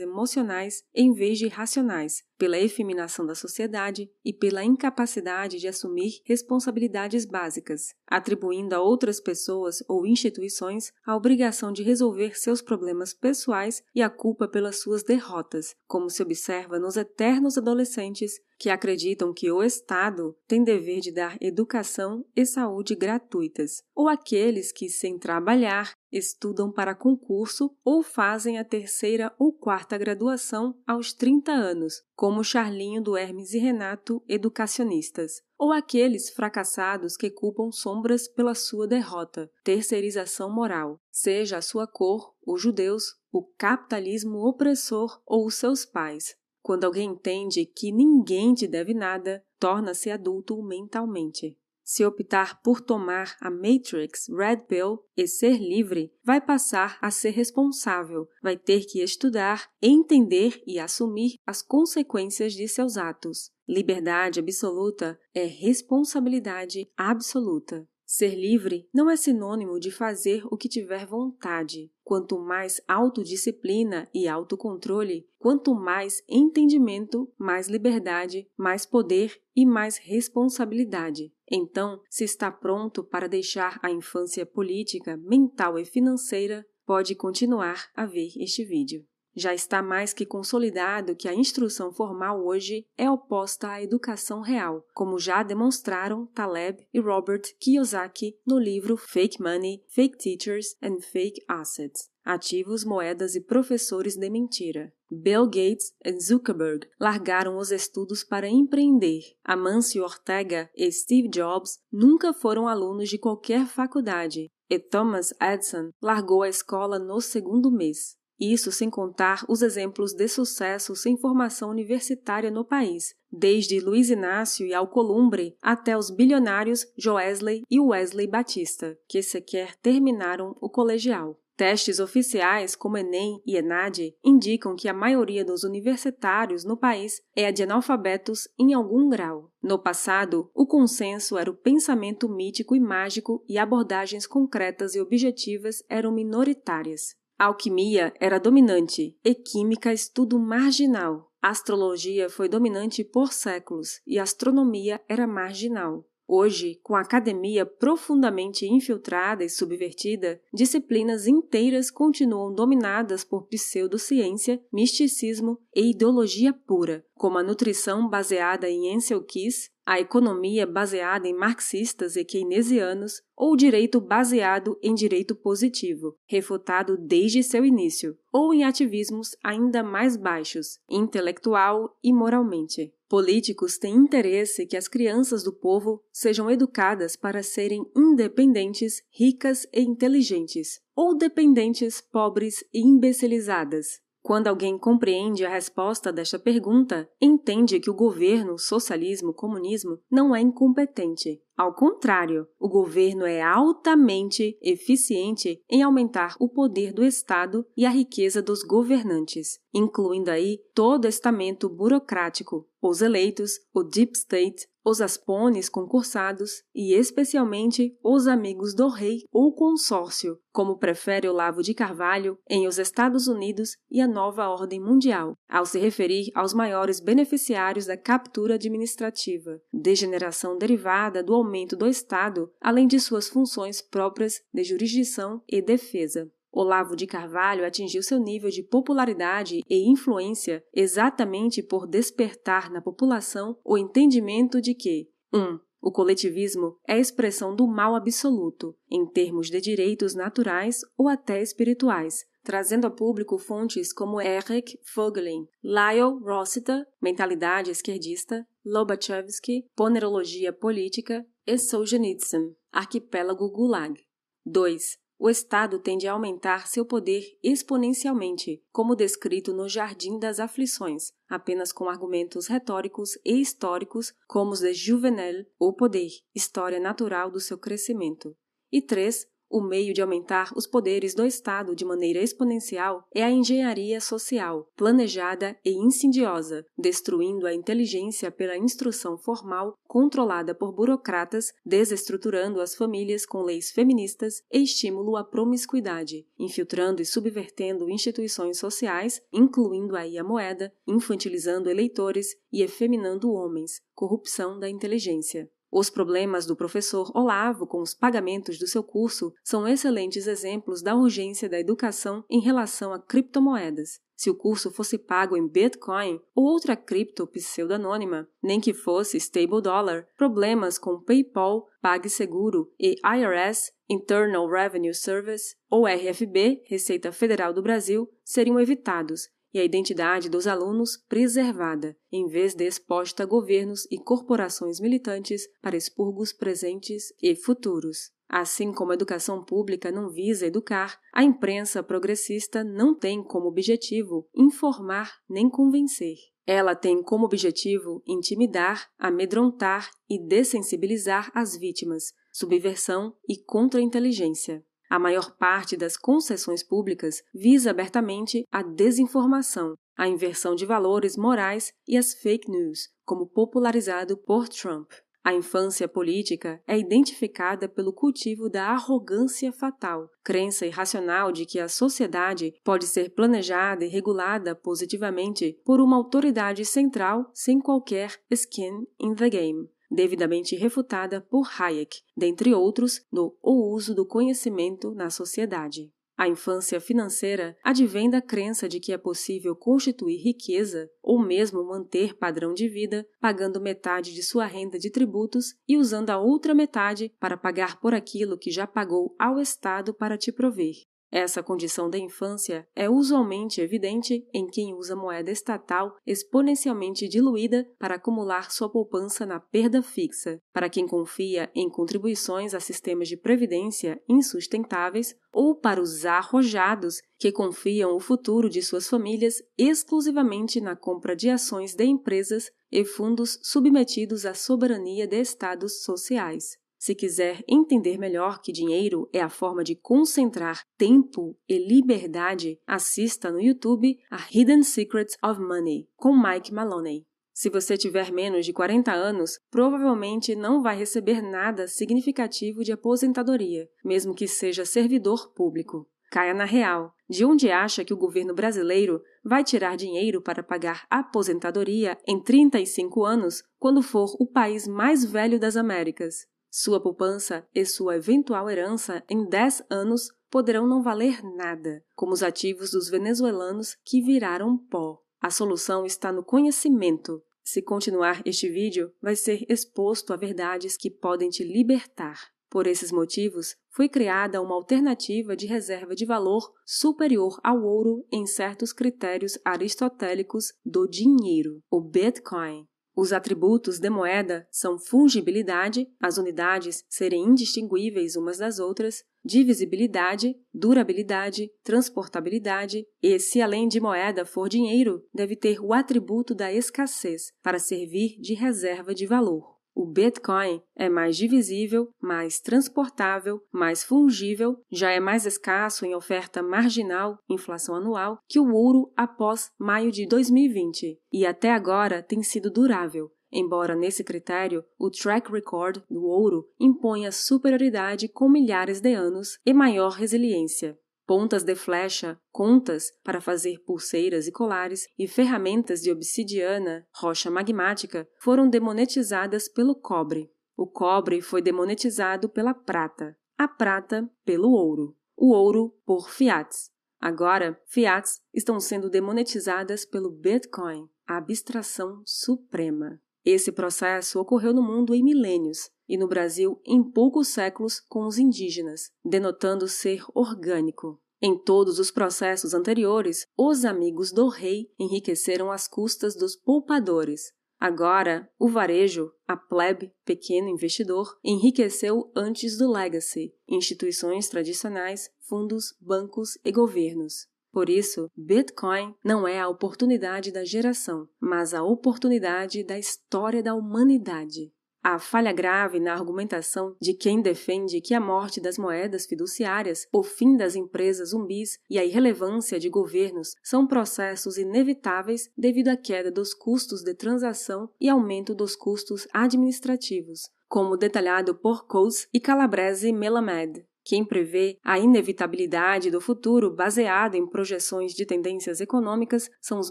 emocionais 0.00 0.82
em 0.94 1.12
vez 1.12 1.38
de 1.38 1.46
racionais, 1.46 2.24
pela 2.38 2.58
efeminação 2.58 3.26
da 3.26 3.34
sociedade 3.34 4.10
e 4.24 4.32
pela 4.32 4.64
incapacidade 4.64 5.58
de 5.58 5.68
assumir 5.68 6.22
responsabilidades 6.24 7.26
básicas, 7.26 7.94
atribuindo 8.06 8.74
a 8.74 8.80
outras 8.80 9.20
pessoas 9.20 9.84
ou 9.86 10.06
instituições 10.06 10.90
a 11.06 11.14
obrigação 11.14 11.70
de 11.70 11.82
resolver 11.82 12.34
seus 12.38 12.62
problemas 12.62 13.12
pessoais 13.12 13.82
e 13.94 14.00
a 14.00 14.08
culpa 14.08 14.48
pelas 14.48 14.80
suas 14.80 15.02
derrotas, 15.02 15.76
como 15.86 16.08
se 16.08 16.22
observa 16.22 16.78
nos 16.78 16.96
eternos 16.96 17.58
adolescentes 17.58 18.40
que 18.62 18.70
acreditam 18.70 19.34
que 19.34 19.50
o 19.50 19.60
Estado 19.60 20.36
tem 20.46 20.62
dever 20.62 21.00
de 21.00 21.10
dar 21.10 21.36
educação 21.40 22.24
e 22.36 22.46
saúde 22.46 22.94
gratuitas, 22.94 23.82
ou 23.92 24.08
aqueles 24.08 24.70
que, 24.70 24.88
sem 24.88 25.18
trabalhar, 25.18 25.94
estudam 26.12 26.70
para 26.70 26.94
concurso 26.94 27.76
ou 27.84 28.04
fazem 28.04 28.60
a 28.60 28.64
terceira 28.64 29.34
ou 29.36 29.52
quarta 29.52 29.98
graduação 29.98 30.80
aos 30.86 31.12
30 31.12 31.50
anos, 31.50 32.04
como 32.14 32.44
Charlinho 32.44 33.02
do 33.02 33.16
Hermes 33.16 33.52
e 33.52 33.58
Renato, 33.58 34.22
educacionistas, 34.28 35.42
ou 35.58 35.72
aqueles 35.72 36.30
fracassados 36.30 37.16
que 37.16 37.32
culpam 37.32 37.72
sombras 37.72 38.28
pela 38.28 38.54
sua 38.54 38.86
derrota, 38.86 39.50
terceirização 39.64 40.48
moral, 40.54 41.00
seja 41.10 41.56
a 41.56 41.62
sua 41.62 41.88
cor, 41.88 42.32
os 42.46 42.62
judeus, 42.62 43.16
o 43.32 43.42
capitalismo 43.58 44.46
opressor 44.46 45.20
ou 45.26 45.46
os 45.46 45.56
seus 45.56 45.84
pais. 45.84 46.40
Quando 46.62 46.84
alguém 46.84 47.10
entende 47.10 47.66
que 47.66 47.90
ninguém 47.90 48.54
te 48.54 48.68
deve 48.68 48.94
nada, 48.94 49.44
torna-se 49.58 50.10
adulto 50.10 50.62
mentalmente. 50.62 51.58
Se 51.84 52.04
optar 52.04 52.62
por 52.62 52.80
tomar 52.80 53.36
a 53.40 53.50
Matrix 53.50 54.28
Red 54.28 54.66
Pill 54.68 55.00
e 55.16 55.26
ser 55.26 55.58
livre, 55.58 56.12
vai 56.24 56.40
passar 56.40 56.96
a 57.02 57.10
ser 57.10 57.30
responsável, 57.30 58.28
vai 58.40 58.56
ter 58.56 58.86
que 58.86 59.02
estudar, 59.02 59.68
entender 59.82 60.62
e 60.64 60.78
assumir 60.78 61.34
as 61.44 61.60
consequências 61.60 62.52
de 62.52 62.68
seus 62.68 62.96
atos. 62.96 63.50
Liberdade 63.68 64.38
absoluta 64.38 65.18
é 65.34 65.44
responsabilidade 65.44 66.88
absoluta. 66.96 67.86
Ser 68.14 68.34
livre 68.34 68.86
não 68.92 69.08
é 69.08 69.16
sinônimo 69.16 69.80
de 69.80 69.90
fazer 69.90 70.44
o 70.50 70.54
que 70.54 70.68
tiver 70.68 71.06
vontade. 71.06 71.90
Quanto 72.04 72.38
mais 72.38 72.78
autodisciplina 72.86 74.06
e 74.12 74.28
autocontrole, 74.28 75.26
quanto 75.38 75.74
mais 75.74 76.22
entendimento, 76.28 77.26
mais 77.38 77.68
liberdade, 77.68 78.46
mais 78.54 78.84
poder 78.84 79.40
e 79.56 79.64
mais 79.64 79.96
responsabilidade. 79.96 81.32
Então, 81.50 82.02
se 82.10 82.24
está 82.24 82.50
pronto 82.50 83.02
para 83.02 83.26
deixar 83.26 83.80
a 83.82 83.90
infância 83.90 84.44
política, 84.44 85.16
mental 85.16 85.78
e 85.78 85.84
financeira, 85.86 86.66
pode 86.84 87.14
continuar 87.14 87.90
a 87.96 88.04
ver 88.04 88.30
este 88.36 88.62
vídeo. 88.62 89.06
Já 89.34 89.54
está 89.54 89.82
mais 89.82 90.12
que 90.12 90.26
consolidado 90.26 91.16
que 91.16 91.28
a 91.28 91.34
instrução 91.34 91.92
formal 91.92 92.44
hoje 92.44 92.86
é 92.96 93.10
oposta 93.10 93.70
à 93.70 93.82
educação 93.82 94.40
real, 94.40 94.86
como 94.94 95.18
já 95.18 95.42
demonstraram 95.42 96.26
Taleb 96.26 96.86
e 96.92 97.00
Robert 97.00 97.42
Kiyosaki 97.58 98.36
no 98.46 98.58
livro 98.58 98.96
Fake 98.96 99.40
Money, 99.40 99.82
Fake 99.88 100.18
Teachers 100.18 100.76
and 100.82 101.00
Fake 101.00 101.42
Assets 101.48 102.12
ativos, 102.24 102.84
moedas 102.84 103.34
e 103.34 103.40
professores 103.40 104.16
de 104.16 104.30
mentira. 104.30 104.92
Bill 105.10 105.44
Gates 105.44 105.92
e 106.04 106.18
Zuckerberg 106.18 106.88
largaram 106.98 107.58
os 107.58 107.70
estudos 107.70 108.24
para 108.24 108.48
empreender. 108.48 109.22
Amancio 109.44 110.02
Ortega 110.02 110.70
e 110.74 110.90
Steve 110.90 111.28
Jobs 111.28 111.78
nunca 111.92 112.32
foram 112.32 112.66
alunos 112.66 113.08
de 113.08 113.18
qualquer 113.18 113.66
faculdade. 113.66 114.50
E 114.70 114.78
Thomas 114.78 115.34
Edison 115.40 115.90
largou 116.00 116.42
a 116.42 116.48
escola 116.48 116.98
no 116.98 117.20
segundo 117.20 117.70
mês. 117.70 118.16
Isso 118.38 118.72
sem 118.72 118.90
contar 118.90 119.44
os 119.48 119.62
exemplos 119.62 120.12
de 120.12 120.26
sucesso 120.28 120.96
sem 120.96 121.16
formação 121.16 121.70
universitária 121.70 122.50
no 122.50 122.64
país, 122.64 123.14
desde 123.30 123.80
Luiz 123.80 124.10
Inácio 124.10 124.66
e 124.66 124.74
Alcolumbre 124.74 125.56
até 125.62 125.96
os 125.96 126.10
bilionários 126.10 126.86
Joesley 126.96 127.62
e 127.70 127.78
Wesley 127.78 128.26
Batista, 128.26 128.98
que 129.08 129.22
sequer 129.22 129.76
terminaram 129.76 130.56
o 130.60 130.68
colegial. 130.68 131.38
Testes 131.54 132.00
oficiais 132.00 132.74
como 132.74 132.96
Enem 132.96 133.40
e 133.46 133.56
Enad 133.56 133.98
indicam 134.24 134.74
que 134.74 134.88
a 134.88 134.94
maioria 134.94 135.44
dos 135.44 135.64
universitários 135.64 136.64
no 136.64 136.76
país 136.76 137.20
é 137.36 137.52
de 137.52 137.62
analfabetos 137.62 138.48
em 138.58 138.72
algum 138.72 139.08
grau. 139.08 139.52
No 139.62 139.78
passado, 139.78 140.50
o 140.54 140.66
consenso 140.66 141.36
era 141.36 141.50
o 141.50 141.56
pensamento 141.56 142.28
mítico 142.28 142.74
e 142.74 142.80
mágico 142.80 143.44
e 143.48 143.58
abordagens 143.58 144.26
concretas 144.26 144.94
e 144.94 145.00
objetivas 145.00 145.84
eram 145.88 146.10
minoritárias. 146.10 147.14
A 147.42 147.46
alquimia 147.46 148.14
era 148.20 148.38
dominante 148.38 149.18
e 149.24 149.34
química 149.34 149.92
estudo 149.92 150.38
marginal. 150.38 151.28
A 151.42 151.48
astrologia 151.48 152.30
foi 152.30 152.48
dominante 152.48 153.02
por 153.02 153.32
séculos 153.32 154.00
e 154.06 154.16
a 154.16 154.22
astronomia 154.22 155.02
era 155.08 155.26
marginal. 155.26 156.08
Hoje, 156.28 156.78
com 156.84 156.94
a 156.94 157.00
academia 157.00 157.66
profundamente 157.66 158.64
infiltrada 158.64 159.42
e 159.42 159.50
subvertida, 159.50 160.40
disciplinas 160.54 161.26
inteiras 161.26 161.90
continuam 161.90 162.54
dominadas 162.54 163.24
por 163.24 163.48
pseudociência, 163.48 164.62
misticismo 164.72 165.58
e 165.74 165.90
ideologia 165.90 166.52
pura, 166.52 167.04
como 167.16 167.38
a 167.38 167.42
nutrição 167.42 168.08
baseada 168.08 168.70
em 168.70 168.94
Ansel 168.94 169.20
Keys, 169.24 169.68
a 169.84 169.98
economia 169.98 170.66
baseada 170.66 171.26
em 171.26 171.34
marxistas 171.34 172.16
e 172.16 172.24
keynesianos 172.24 173.20
ou 173.36 173.56
direito 173.56 174.00
baseado 174.00 174.78
em 174.82 174.94
direito 174.94 175.34
positivo, 175.34 176.16
refutado 176.26 176.96
desde 176.96 177.42
seu 177.42 177.64
início, 177.64 178.16
ou 178.32 178.54
em 178.54 178.64
ativismos 178.64 179.36
ainda 179.42 179.82
mais 179.82 180.16
baixos, 180.16 180.78
intelectual 180.88 181.98
e 182.02 182.12
moralmente. 182.12 182.94
Políticos 183.08 183.76
têm 183.76 183.94
interesse 183.94 184.64
que 184.64 184.76
as 184.76 184.88
crianças 184.88 185.42
do 185.42 185.52
povo 185.52 186.02
sejam 186.10 186.50
educadas 186.50 187.14
para 187.14 187.42
serem 187.42 187.84
independentes, 187.94 189.02
ricas 189.10 189.66
e 189.72 189.82
inteligentes, 189.82 190.80
ou 190.96 191.14
dependentes, 191.14 192.00
pobres 192.00 192.64
e 192.72 192.80
imbecilizadas. 192.80 194.00
Quando 194.22 194.46
alguém 194.46 194.78
compreende 194.78 195.44
a 195.44 195.50
resposta 195.50 196.12
desta 196.12 196.38
pergunta, 196.38 197.10
entende 197.20 197.80
que 197.80 197.90
o 197.90 197.94
governo, 197.94 198.56
socialismo, 198.56 199.34
comunismo 199.34 199.98
não 200.08 200.34
é 200.34 200.40
incompetente. 200.40 201.42
Ao 201.56 201.74
contrário, 201.74 202.46
o 202.58 202.68
governo 202.68 203.26
é 203.26 203.42
altamente 203.42 204.56
eficiente 204.62 205.60
em 205.68 205.82
aumentar 205.82 206.36
o 206.38 206.48
poder 206.48 206.92
do 206.92 207.04
Estado 207.04 207.66
e 207.76 207.84
a 207.84 207.90
riqueza 207.90 208.40
dos 208.40 208.62
governantes, 208.62 209.58
incluindo 209.74 210.30
aí 210.30 210.58
todo 210.72 211.04
o 211.04 211.08
estamento 211.08 211.68
burocrático, 211.68 212.66
os 212.80 213.02
eleitos, 213.02 213.58
o 213.74 213.82
deep 213.82 214.16
state, 214.16 214.66
os 214.84 215.00
aspones 215.00 215.68
concursados 215.68 216.62
e, 216.74 216.94
especialmente, 216.94 217.96
os 218.02 218.26
amigos 218.26 218.74
do 218.74 218.88
rei 218.88 219.20
ou 219.32 219.54
consórcio, 219.54 220.38
como 220.52 220.78
prefere 220.78 221.28
Olavo 221.28 221.62
de 221.62 221.74
Carvalho 221.74 222.38
em 222.48 222.66
Os 222.66 222.78
Estados 222.78 223.26
Unidos 223.26 223.76
e 223.90 224.00
a 224.00 224.08
Nova 224.08 224.48
Ordem 224.48 224.80
Mundial, 224.80 225.36
ao 225.48 225.64
se 225.64 225.78
referir 225.78 226.30
aos 226.34 226.52
maiores 226.52 227.00
beneficiários 227.00 227.86
da 227.86 227.96
captura 227.96 228.54
administrativa, 228.54 229.60
degeneração 229.72 230.58
derivada 230.58 231.22
do 231.22 231.34
aumento 231.34 231.76
do 231.76 231.86
Estado, 231.86 232.50
além 232.60 232.86
de 232.86 232.98
suas 232.98 233.28
funções 233.28 233.80
próprias 233.80 234.40
de 234.52 234.64
jurisdição 234.64 235.42
e 235.48 235.62
defesa. 235.62 236.30
Olavo 236.52 236.94
de 236.94 237.06
Carvalho 237.06 237.64
atingiu 237.64 238.02
seu 238.02 238.18
nível 238.18 238.50
de 238.50 238.62
popularidade 238.62 239.62
e 239.68 239.90
influência 239.90 240.62
exatamente 240.74 241.62
por 241.62 241.86
despertar 241.86 242.70
na 242.70 242.82
população 242.82 243.58
o 243.64 243.78
entendimento 243.78 244.60
de 244.60 244.74
que 244.74 245.08
1. 245.32 245.38
Um, 245.38 245.58
o 245.80 245.90
coletivismo 245.90 246.76
é 246.86 246.92
a 246.92 246.98
expressão 246.98 247.56
do 247.56 247.66
mal 247.66 247.96
absoluto, 247.96 248.76
em 248.88 249.04
termos 249.04 249.48
de 249.48 249.60
direitos 249.60 250.14
naturais 250.14 250.80
ou 250.96 251.08
até 251.08 251.42
espirituais, 251.42 252.24
trazendo 252.44 252.86
a 252.86 252.90
público 252.90 253.36
fontes 253.36 253.92
como 253.92 254.20
Eric 254.20 254.78
Vogelin, 254.94 255.48
Lyle 255.62 256.20
Rossiter, 256.22 256.86
Mentalidade 257.00 257.70
Esquerdista, 257.70 258.46
Lobachevsky, 258.64 259.64
Ponerologia 259.74 260.52
Política 260.52 261.26
e 261.44 261.58
Solzhenitsyn, 261.58 262.54
Arquipélago 262.70 263.50
Gulag. 263.50 264.00
2 264.44 265.01
o 265.24 265.30
Estado 265.30 265.78
tende 265.78 266.08
a 266.08 266.14
aumentar 266.14 266.66
seu 266.66 266.84
poder 266.84 267.38
exponencialmente, 267.40 268.60
como 268.72 268.96
descrito 268.96 269.52
no 269.52 269.68
Jardim 269.68 270.18
das 270.18 270.40
Aflições, 270.40 271.12
apenas 271.28 271.72
com 271.72 271.88
argumentos 271.88 272.48
retóricos 272.48 273.16
e 273.24 273.40
históricos, 273.40 274.12
como 274.26 274.50
os 274.50 274.58
de 274.58 274.74
Juvenal, 274.74 275.44
O 275.60 275.72
Poder, 275.72 276.10
História 276.34 276.80
Natural 276.80 277.30
do 277.30 277.38
seu 277.38 277.56
Crescimento. 277.56 278.36
E 278.72 278.82
3 278.82 279.28
o 279.52 279.60
meio 279.60 279.92
de 279.92 280.00
aumentar 280.00 280.50
os 280.56 280.66
poderes 280.66 281.14
do 281.14 281.26
Estado 281.26 281.76
de 281.76 281.84
maneira 281.84 282.20
exponencial 282.20 283.04
é 283.14 283.22
a 283.22 283.30
engenharia 283.30 284.00
social, 284.00 284.66
planejada 284.74 285.54
e 285.62 285.72
insidiosa, 285.72 286.64
destruindo 286.76 287.46
a 287.46 287.52
inteligência 287.52 288.30
pela 288.30 288.56
instrução 288.56 289.18
formal 289.18 289.76
controlada 289.86 290.54
por 290.54 290.72
burocratas, 290.72 291.52
desestruturando 291.66 292.62
as 292.62 292.74
famílias 292.74 293.26
com 293.26 293.42
leis 293.42 293.70
feministas 293.70 294.42
e 294.50 294.62
estímulo 294.62 295.16
à 295.16 295.22
promiscuidade, 295.22 296.26
infiltrando 296.38 297.02
e 297.02 297.04
subvertendo 297.04 297.90
instituições 297.90 298.58
sociais, 298.58 299.20
incluindo 299.30 299.94
aí 299.94 300.16
a 300.16 300.24
moeda, 300.24 300.72
infantilizando 300.86 301.68
eleitores 301.68 302.34
e 302.50 302.62
efeminando 302.62 303.30
homens, 303.30 303.82
corrupção 303.94 304.58
da 304.58 304.70
inteligência. 304.70 305.50
Os 305.74 305.88
problemas 305.88 306.44
do 306.44 306.54
professor 306.54 307.10
Olavo 307.14 307.66
com 307.66 307.80
os 307.80 307.94
pagamentos 307.94 308.58
do 308.58 308.66
seu 308.66 308.84
curso 308.84 309.32
são 309.42 309.66
excelentes 309.66 310.26
exemplos 310.26 310.82
da 310.82 310.94
urgência 310.94 311.48
da 311.48 311.58
educação 311.58 312.22
em 312.28 312.40
relação 312.40 312.92
a 312.92 312.98
criptomoedas. 312.98 313.98
Se 314.14 314.28
o 314.28 314.34
curso 314.34 314.70
fosse 314.70 314.98
pago 314.98 315.34
em 315.34 315.48
Bitcoin 315.48 316.20
ou 316.34 316.44
outra 316.44 316.76
cripto 316.76 317.26
pseudonônima, 317.26 318.28
nem 318.42 318.60
que 318.60 318.74
fosse 318.74 319.16
stable 319.16 319.62
dollar, 319.62 320.06
problemas 320.14 320.78
com 320.78 321.00
PayPal, 321.00 321.66
PagSeguro 321.80 322.70
e 322.78 322.94
IRS, 323.02 323.72
Internal 323.88 324.46
Revenue 324.46 324.94
Service, 324.94 325.56
ou 325.70 325.86
RFB, 325.86 326.64
Receita 326.66 327.10
Federal 327.10 327.54
do 327.54 327.62
Brasil, 327.62 328.06
seriam 328.22 328.60
evitados 328.60 329.30
e 329.52 329.60
a 329.60 329.64
identidade 329.64 330.28
dos 330.28 330.46
alunos 330.46 330.96
preservada, 331.08 331.96
em 332.10 332.26
vez 332.26 332.54
de 332.54 332.64
exposta 332.64 333.22
a 333.22 333.26
governos 333.26 333.86
e 333.90 333.98
corporações 333.98 334.80
militantes 334.80 335.42
para 335.60 335.76
expurgos 335.76 336.32
presentes 336.32 337.12
e 337.20 337.34
futuros. 337.34 338.10
Assim 338.28 338.72
como 338.72 338.92
a 338.92 338.94
educação 338.94 339.44
pública 339.44 339.92
não 339.92 340.08
visa 340.08 340.46
educar, 340.46 340.98
a 341.12 341.22
imprensa 341.22 341.82
progressista 341.82 342.64
não 342.64 342.94
tem 342.94 343.22
como 343.22 343.46
objetivo 343.46 344.26
informar 344.34 345.12
nem 345.28 345.50
convencer. 345.50 346.16
Ela 346.46 346.74
tem 346.74 347.02
como 347.02 347.26
objetivo 347.26 348.02
intimidar, 348.06 348.88
amedrontar 348.98 349.90
e 350.08 350.18
dessensibilizar 350.18 351.30
as 351.34 351.56
vítimas, 351.56 352.14
subversão 352.32 353.14
e 353.28 353.36
contra-inteligência. 353.36 354.64
A 354.92 354.98
maior 354.98 355.34
parte 355.38 355.74
das 355.74 355.96
concessões 355.96 356.62
públicas 356.62 357.22
visa 357.32 357.70
abertamente 357.70 358.44
a 358.52 358.62
desinformação, 358.62 359.74
a 359.96 360.06
inversão 360.06 360.54
de 360.54 360.66
valores 360.66 361.16
morais 361.16 361.72
e 361.88 361.96
as 361.96 362.12
fake 362.12 362.50
news, 362.50 362.90
como 363.02 363.26
popularizado 363.26 364.18
por 364.18 364.50
Trump. 364.50 364.92
A 365.24 365.32
infância 365.32 365.88
política 365.88 366.60
é 366.68 366.78
identificada 366.78 367.70
pelo 367.70 367.90
cultivo 367.90 368.50
da 368.50 368.66
arrogância 368.66 369.50
fatal, 369.50 370.10
crença 370.22 370.66
irracional 370.66 371.32
de 371.32 371.46
que 371.46 371.58
a 371.58 371.70
sociedade 371.70 372.52
pode 372.62 372.86
ser 372.86 373.14
planejada 373.14 373.86
e 373.86 373.88
regulada 373.88 374.54
positivamente 374.54 375.58
por 375.64 375.80
uma 375.80 375.96
autoridade 375.96 376.66
central 376.66 377.30
sem 377.32 377.58
qualquer 377.58 378.20
skin 378.30 378.86
in 379.00 379.14
the 379.14 379.30
game 379.30 379.71
devidamente 379.92 380.56
refutada 380.56 381.20
por 381.20 381.48
Hayek, 381.58 381.98
dentre 382.16 382.54
outros, 382.54 383.04
no 383.12 383.36
O 383.42 383.74
Uso 383.74 383.94
do 383.94 384.06
Conhecimento 384.06 384.94
na 384.94 385.10
Sociedade. 385.10 385.92
A 386.16 386.28
infância 386.28 386.80
financeira 386.80 387.56
advém 387.64 388.08
da 388.08 388.20
crença 388.20 388.68
de 388.68 388.78
que 388.78 388.92
é 388.92 388.98
possível 388.98 389.56
constituir 389.56 390.22
riqueza 390.22 390.88
ou 391.02 391.20
mesmo 391.20 391.64
manter 391.64 392.14
padrão 392.14 392.52
de 392.54 392.68
vida 392.68 393.06
pagando 393.20 393.60
metade 393.60 394.14
de 394.14 394.22
sua 394.22 394.46
renda 394.46 394.78
de 394.78 394.90
tributos 394.90 395.54
e 395.66 395.76
usando 395.76 396.10
a 396.10 396.18
outra 396.18 396.54
metade 396.54 397.12
para 397.18 397.36
pagar 397.36 397.80
por 397.80 397.94
aquilo 397.94 398.38
que 398.38 398.50
já 398.50 398.66
pagou 398.66 399.16
ao 399.18 399.40
Estado 399.40 399.92
para 399.94 400.18
te 400.18 400.30
prover. 400.30 400.74
Essa 401.12 401.42
condição 401.42 401.90
da 401.90 401.98
infância 401.98 402.66
é 402.74 402.88
usualmente 402.88 403.60
evidente 403.60 404.26
em 404.32 404.46
quem 404.46 404.72
usa 404.72 404.96
moeda 404.96 405.30
estatal 405.30 405.94
exponencialmente 406.06 407.06
diluída 407.06 407.68
para 407.78 407.96
acumular 407.96 408.50
sua 408.50 408.70
poupança 408.70 409.26
na 409.26 409.38
perda 409.38 409.82
fixa, 409.82 410.40
para 410.54 410.70
quem 410.70 410.86
confia 410.86 411.50
em 411.54 411.68
contribuições 411.68 412.54
a 412.54 412.60
sistemas 412.60 413.08
de 413.08 413.18
previdência 413.18 414.00
insustentáveis 414.08 415.14
ou 415.30 415.54
para 415.54 415.82
os 415.82 416.06
arrojados 416.06 417.02
que 417.18 417.30
confiam 417.30 417.94
o 417.94 418.00
futuro 418.00 418.48
de 418.48 418.62
suas 418.62 418.88
famílias 418.88 419.34
exclusivamente 419.58 420.62
na 420.62 420.74
compra 420.74 421.14
de 421.14 421.28
ações 421.28 421.74
de 421.74 421.84
empresas 421.84 422.50
e 422.70 422.86
fundos 422.86 423.38
submetidos 423.42 424.24
à 424.24 424.32
soberania 424.32 425.06
de 425.06 425.20
estados 425.20 425.84
sociais. 425.84 426.61
Se 426.84 426.96
quiser 426.96 427.44
entender 427.46 427.96
melhor 427.96 428.40
que 428.42 428.50
dinheiro 428.50 429.08
é 429.12 429.20
a 429.20 429.28
forma 429.28 429.62
de 429.62 429.76
concentrar 429.76 430.64
tempo 430.76 431.38
e 431.48 431.56
liberdade, 431.56 432.58
assista 432.66 433.30
no 433.30 433.40
YouTube 433.40 433.96
a 434.10 434.18
Hidden 434.28 434.64
Secrets 434.64 435.16
of 435.24 435.40
Money, 435.40 435.88
com 435.94 436.12
Mike 436.12 436.52
Maloney. 436.52 437.06
Se 437.32 437.48
você 437.48 437.76
tiver 437.76 438.10
menos 438.10 438.44
de 438.44 438.52
40 438.52 438.90
anos, 438.90 439.38
provavelmente 439.48 440.34
não 440.34 440.60
vai 440.60 440.76
receber 440.76 441.22
nada 441.22 441.68
significativo 441.68 442.64
de 442.64 442.72
aposentadoria, 442.72 443.70
mesmo 443.84 444.12
que 444.12 444.26
seja 444.26 444.64
servidor 444.64 445.32
público. 445.34 445.88
Caia 446.10 446.34
na 446.34 446.44
real. 446.44 446.92
De 447.08 447.24
onde 447.24 447.48
acha 447.48 447.84
que 447.84 447.94
o 447.94 447.96
governo 447.96 448.34
brasileiro 448.34 449.00
vai 449.24 449.44
tirar 449.44 449.76
dinheiro 449.76 450.20
para 450.20 450.42
pagar 450.42 450.84
aposentadoria 450.90 451.96
em 452.08 452.20
35 452.20 453.04
anos, 453.04 453.44
quando 453.56 453.82
for 453.82 454.16
o 454.18 454.26
país 454.26 454.66
mais 454.66 455.04
velho 455.04 455.38
das 455.38 455.56
Américas? 455.56 456.26
Sua 456.54 456.78
poupança 456.78 457.48
e 457.54 457.64
sua 457.64 457.96
eventual 457.96 458.50
herança 458.50 459.02
em 459.08 459.26
10 459.26 459.64
anos 459.70 460.10
poderão 460.30 460.66
não 460.66 460.82
valer 460.82 461.24
nada, 461.24 461.82
como 461.96 462.12
os 462.12 462.22
ativos 462.22 462.72
dos 462.72 462.90
venezuelanos 462.90 463.74
que 463.82 464.02
viraram 464.02 464.58
pó. 464.58 465.00
A 465.18 465.30
solução 465.30 465.86
está 465.86 466.12
no 466.12 466.22
conhecimento. 466.22 467.22
Se 467.42 467.62
continuar 467.62 468.20
este 468.26 468.50
vídeo, 468.50 468.92
vai 469.00 469.16
ser 469.16 469.46
exposto 469.48 470.12
a 470.12 470.16
verdades 470.16 470.76
que 470.76 470.90
podem 470.90 471.30
te 471.30 471.42
libertar. 471.42 472.20
Por 472.50 472.66
esses 472.66 472.92
motivos, 472.92 473.56
foi 473.70 473.88
criada 473.88 474.42
uma 474.42 474.54
alternativa 474.54 475.34
de 475.34 475.46
reserva 475.46 475.94
de 475.94 476.04
valor 476.04 476.52
superior 476.66 477.40
ao 477.42 477.62
ouro 477.62 478.04
em 478.12 478.26
certos 478.26 478.74
critérios 478.74 479.38
aristotélicos 479.42 480.52
do 480.62 480.86
dinheiro, 480.86 481.62
o 481.70 481.80
Bitcoin. 481.80 482.66
Os 482.94 483.12
atributos 483.12 483.78
de 483.78 483.88
moeda 483.88 484.46
são 484.50 484.78
fungibilidade, 484.78 485.88
as 485.98 486.18
unidades 486.18 486.84
serem 486.88 487.24
indistinguíveis 487.24 488.16
umas 488.16 488.38
das 488.38 488.58
outras, 488.58 489.02
divisibilidade, 489.24 490.36
durabilidade, 490.52 491.50
transportabilidade 491.64 492.86
e, 493.02 493.18
se 493.18 493.40
além 493.40 493.66
de 493.66 493.80
moeda 493.80 494.26
for 494.26 494.48
dinheiro, 494.48 495.02
deve 495.14 495.36
ter 495.36 495.58
o 495.60 495.72
atributo 495.72 496.34
da 496.34 496.52
escassez 496.52 497.32
para 497.42 497.58
servir 497.58 498.20
de 498.20 498.34
reserva 498.34 498.94
de 498.94 499.06
valor. 499.06 499.61
O 499.74 499.86
Bitcoin 499.86 500.62
é 500.76 500.88
mais 500.88 501.16
divisível, 501.16 501.88
mais 502.00 502.40
transportável, 502.40 503.40
mais 503.50 503.82
fungível, 503.82 504.58
já 504.70 504.90
é 504.90 505.00
mais 505.00 505.24
escasso 505.24 505.86
em 505.86 505.94
oferta 505.94 506.42
marginal, 506.42 507.18
inflação 507.28 507.74
anual, 507.74 508.18
que 508.28 508.38
o 508.38 508.52
ouro 508.52 508.92
após 508.94 509.50
maio 509.58 509.90
de 509.90 510.06
2020 510.06 510.98
e 511.12 511.26
até 511.26 511.50
agora 511.50 512.02
tem 512.02 512.22
sido 512.22 512.50
durável. 512.50 513.10
Embora 513.32 513.74
nesse 513.74 514.04
critério 514.04 514.62
o 514.78 514.90
track 514.90 515.32
record 515.32 515.82
do 515.90 516.04
ouro 516.04 516.46
imponha 516.60 517.10
superioridade 517.10 518.06
com 518.08 518.28
milhares 518.28 518.78
de 518.78 518.92
anos 518.92 519.38
e 519.46 519.54
maior 519.54 519.92
resiliência 519.92 520.78
pontas 521.06 521.42
de 521.42 521.54
flecha, 521.54 522.18
contas 522.30 522.90
para 523.02 523.20
fazer 523.20 523.58
pulseiras 523.64 524.26
e 524.26 524.32
colares 524.32 524.86
e 524.98 525.06
ferramentas 525.06 525.80
de 525.80 525.90
obsidiana, 525.90 526.86
rocha 526.94 527.30
magmática, 527.30 528.08
foram 528.20 528.48
demonetizadas 528.48 529.48
pelo 529.48 529.74
cobre. 529.74 530.30
O 530.56 530.66
cobre 530.66 531.20
foi 531.20 531.42
demonetizado 531.42 532.28
pela 532.28 532.54
prata, 532.54 533.16
a 533.38 533.48
prata 533.48 534.08
pelo 534.24 534.50
ouro, 534.52 534.96
o 535.16 535.32
ouro 535.32 535.74
por 535.84 536.10
fiats. 536.10 536.70
Agora, 537.00 537.60
fiats 537.66 538.20
estão 538.32 538.60
sendo 538.60 538.88
demonetizadas 538.88 539.84
pelo 539.84 540.10
Bitcoin, 540.10 540.88
a 541.06 541.16
abstração 541.16 542.02
suprema. 542.06 543.00
Esse 543.24 543.52
processo 543.52 544.20
ocorreu 544.20 544.52
no 544.52 544.62
mundo 544.62 544.94
em 544.94 545.02
milênios 545.02 545.70
e 545.88 545.96
no 545.96 546.08
Brasil 546.08 546.60
em 546.66 546.82
poucos 546.82 547.28
séculos 547.28 547.80
com 547.80 548.06
os 548.06 548.18
indígenas, 548.18 548.90
denotando 549.04 549.68
ser 549.68 550.04
orgânico. 550.14 551.00
Em 551.20 551.38
todos 551.38 551.78
os 551.78 551.92
processos 551.92 552.52
anteriores, 552.52 553.26
os 553.38 553.64
amigos 553.64 554.10
do 554.10 554.26
rei 554.26 554.68
enriqueceram 554.76 555.52
às 555.52 555.68
custas 555.68 556.16
dos 556.16 556.34
poupadores. 556.34 557.32
Agora, 557.60 558.28
o 558.40 558.48
varejo, 558.48 559.12
a 559.24 559.36
plebe, 559.36 559.92
pequeno 560.04 560.48
investidor, 560.48 561.16
enriqueceu 561.22 562.10
antes 562.16 562.58
do 562.58 562.68
legacy, 562.68 563.32
instituições 563.48 564.28
tradicionais, 564.28 565.08
fundos, 565.20 565.72
bancos 565.80 566.36
e 566.44 566.50
governos. 566.50 567.28
Por 567.52 567.68
isso, 567.68 568.10
Bitcoin 568.16 568.94
não 569.04 569.28
é 569.28 569.38
a 569.38 569.48
oportunidade 569.48 570.32
da 570.32 570.42
geração, 570.42 571.06
mas 571.20 571.52
a 571.52 571.62
oportunidade 571.62 572.64
da 572.64 572.78
história 572.78 573.42
da 573.42 573.54
humanidade. 573.54 574.50
A 574.82 574.98
falha 574.98 575.32
grave 575.32 575.78
na 575.78 575.92
argumentação 575.92 576.74
de 576.80 576.92
quem 576.92 577.20
defende 577.20 577.80
que 577.80 577.94
a 577.94 578.00
morte 578.00 578.40
das 578.40 578.58
moedas 578.58 579.06
fiduciárias, 579.06 579.86
o 579.92 580.02
fim 580.02 580.36
das 580.36 580.56
empresas 580.56 581.10
zumbis 581.10 581.56
e 581.70 581.78
a 581.78 581.84
irrelevância 581.84 582.58
de 582.58 582.68
governos 582.68 583.36
são 583.44 583.64
processos 583.64 584.38
inevitáveis 584.38 585.30
devido 585.36 585.68
à 585.68 585.76
queda 585.76 586.10
dos 586.10 586.34
custos 586.34 586.82
de 586.82 586.94
transação 586.94 587.68
e 587.80 587.88
aumento 587.88 588.34
dos 588.34 588.56
custos 588.56 589.06
administrativos, 589.12 590.22
como 590.48 590.76
detalhado 590.76 591.32
por 591.32 591.64
Coase 591.66 592.08
e 592.12 592.18
Calabrese 592.18 592.92
Melamed 592.92 593.64
quem 593.84 594.04
prevê 594.04 594.58
a 594.64 594.78
inevitabilidade 594.78 595.90
do 595.90 596.00
futuro 596.00 596.50
baseado 596.50 597.14
em 597.14 597.26
projeções 597.26 597.92
de 597.92 598.06
tendências 598.06 598.60
econômicas 598.60 599.30
são 599.40 599.58
os 599.58 599.70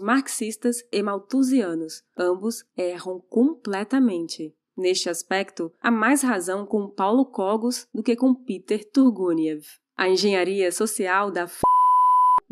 marxistas 0.00 0.84
e 0.92 1.02
malthusianos. 1.02 2.02
Ambos 2.16 2.64
erram 2.76 3.20
completamente. 3.28 4.54
Neste 4.76 5.10
aspecto, 5.10 5.72
há 5.80 5.90
mais 5.90 6.22
razão 6.22 6.64
com 6.64 6.88
Paulo 6.88 7.26
Cogos 7.26 7.86
do 7.92 8.02
que 8.02 8.16
com 8.16 8.34
Peter 8.34 8.84
Turguniev. 8.90 9.64
A 9.96 10.08
engenharia 10.08 10.72
social 10.72 11.30
da 11.30 11.46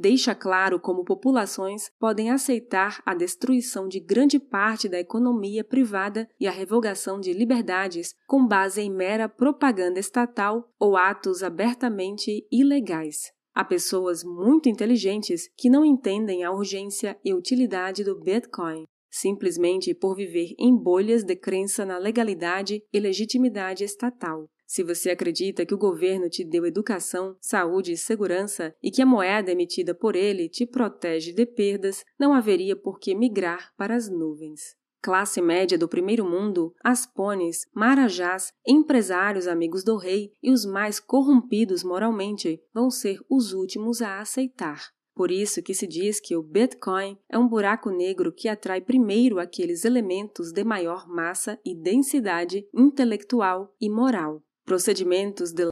deixa 0.01 0.34
claro 0.34 0.80
como 0.80 1.05
populações 1.05 1.90
podem 2.01 2.30
aceitar 2.30 3.03
a 3.05 3.14
destruição 3.14 3.86
de 3.86 4.01
grande 4.01 4.40
parte 4.40 4.88
da 4.88 4.98
economia 4.98 5.62
privada 5.62 6.26
e 6.40 6.46
a 6.46 6.51
revogação 6.51 7.20
de 7.20 7.34
liberdades 7.34 8.14
com 8.26 8.46
base 8.46 8.80
em 8.80 8.90
mera 8.90 9.28
propaganda 9.28 10.01
estatal 10.01 10.66
ou 10.78 10.96
atos 10.96 11.42
abertamente 11.42 12.46
ilegais. 12.51 13.30
Há 13.55 13.62
pessoas 13.62 14.24
muito 14.24 14.68
inteligentes 14.68 15.51
que 15.57 15.68
não 15.68 15.84
entendem 15.84 16.44
a 16.44 16.51
urgência 16.51 17.18
e 17.22 17.34
utilidade 17.34 18.03
do 18.03 18.18
Bitcoin, 18.18 18.84
simplesmente 19.11 19.92
por 19.94 20.14
viver 20.14 20.55
em 20.59 20.74
bolhas 20.74 21.24
de 21.24 21.36
crença 21.36 21.84
na 21.84 21.98
legalidade 21.98 22.82
e 22.90 22.98
legitimidade 22.98 23.84
estatal. 23.84 24.48
Se 24.70 24.84
você 24.84 25.10
acredita 25.10 25.66
que 25.66 25.74
o 25.74 25.78
governo 25.78 26.30
te 26.30 26.44
deu 26.44 26.64
educação, 26.64 27.36
saúde 27.40 27.90
e 27.90 27.96
segurança 27.96 28.72
e 28.80 28.88
que 28.88 29.02
a 29.02 29.06
moeda 29.06 29.50
emitida 29.50 29.92
por 29.92 30.14
ele 30.14 30.48
te 30.48 30.64
protege 30.64 31.32
de 31.32 31.44
perdas, 31.44 32.04
não 32.16 32.32
haveria 32.32 32.76
por 32.76 33.00
que 33.00 33.12
migrar 33.12 33.74
para 33.76 33.96
as 33.96 34.08
nuvens. 34.08 34.76
Classe 35.02 35.42
média 35.42 35.76
do 35.76 35.88
primeiro 35.88 36.24
mundo, 36.24 36.72
aspones, 36.84 37.66
marajás, 37.74 38.52
empresários 38.64 39.48
amigos 39.48 39.82
do 39.82 39.96
rei 39.96 40.32
e 40.40 40.52
os 40.52 40.64
mais 40.64 41.00
corrompidos 41.00 41.82
moralmente 41.82 42.62
vão 42.72 42.92
ser 42.92 43.18
os 43.28 43.52
últimos 43.52 44.00
a 44.00 44.20
aceitar. 44.20 44.92
Por 45.16 45.32
isso 45.32 45.64
que 45.64 45.74
se 45.74 45.84
diz 45.88 46.20
que 46.20 46.36
o 46.36 46.44
Bitcoin 46.44 47.18
é 47.28 47.36
um 47.36 47.48
buraco 47.48 47.90
negro 47.90 48.32
que 48.32 48.46
atrai 48.46 48.80
primeiro 48.80 49.40
aqueles 49.40 49.84
elementos 49.84 50.52
de 50.52 50.62
maior 50.62 51.08
massa 51.08 51.58
e 51.64 51.74
densidade 51.74 52.64
intelectual 52.72 53.74
e 53.80 53.90
moral 53.90 54.40
procedimentos 54.70 55.50
de 55.50 55.68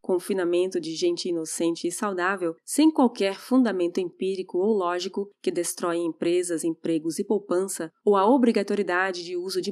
confinamento 0.00 0.80
de 0.80 0.94
gente 0.94 1.28
inocente 1.28 1.86
e 1.86 1.92
saudável, 1.92 2.56
sem 2.64 2.90
qualquer 2.90 3.38
fundamento 3.38 4.00
empírico 4.00 4.56
ou 4.56 4.72
lógico 4.72 5.28
que 5.42 5.50
destrói 5.50 5.98
empresas, 5.98 6.64
empregos 6.64 7.18
e 7.18 7.24
poupança, 7.24 7.92
ou 8.02 8.16
a 8.16 8.26
obrigatoriedade 8.26 9.22
de 9.22 9.36
uso 9.36 9.60
de 9.60 9.70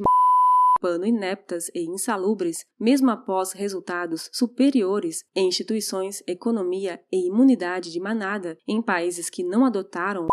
pano 0.79 1.07
ineptas 1.07 1.71
e 1.75 1.87
insalubres, 1.87 2.67
mesmo 2.79 3.11
após 3.11 3.53
resultados 3.53 4.29
superiores 4.31 5.25
em 5.35 5.49
instituições, 5.49 6.23
economia 6.27 7.01
e 7.11 7.27
imunidade 7.27 7.91
de 7.91 7.99
manada 7.99 8.59
em 8.69 8.83
países 8.83 9.31
que 9.31 9.43
não 9.43 9.65
adotaram 9.65 10.27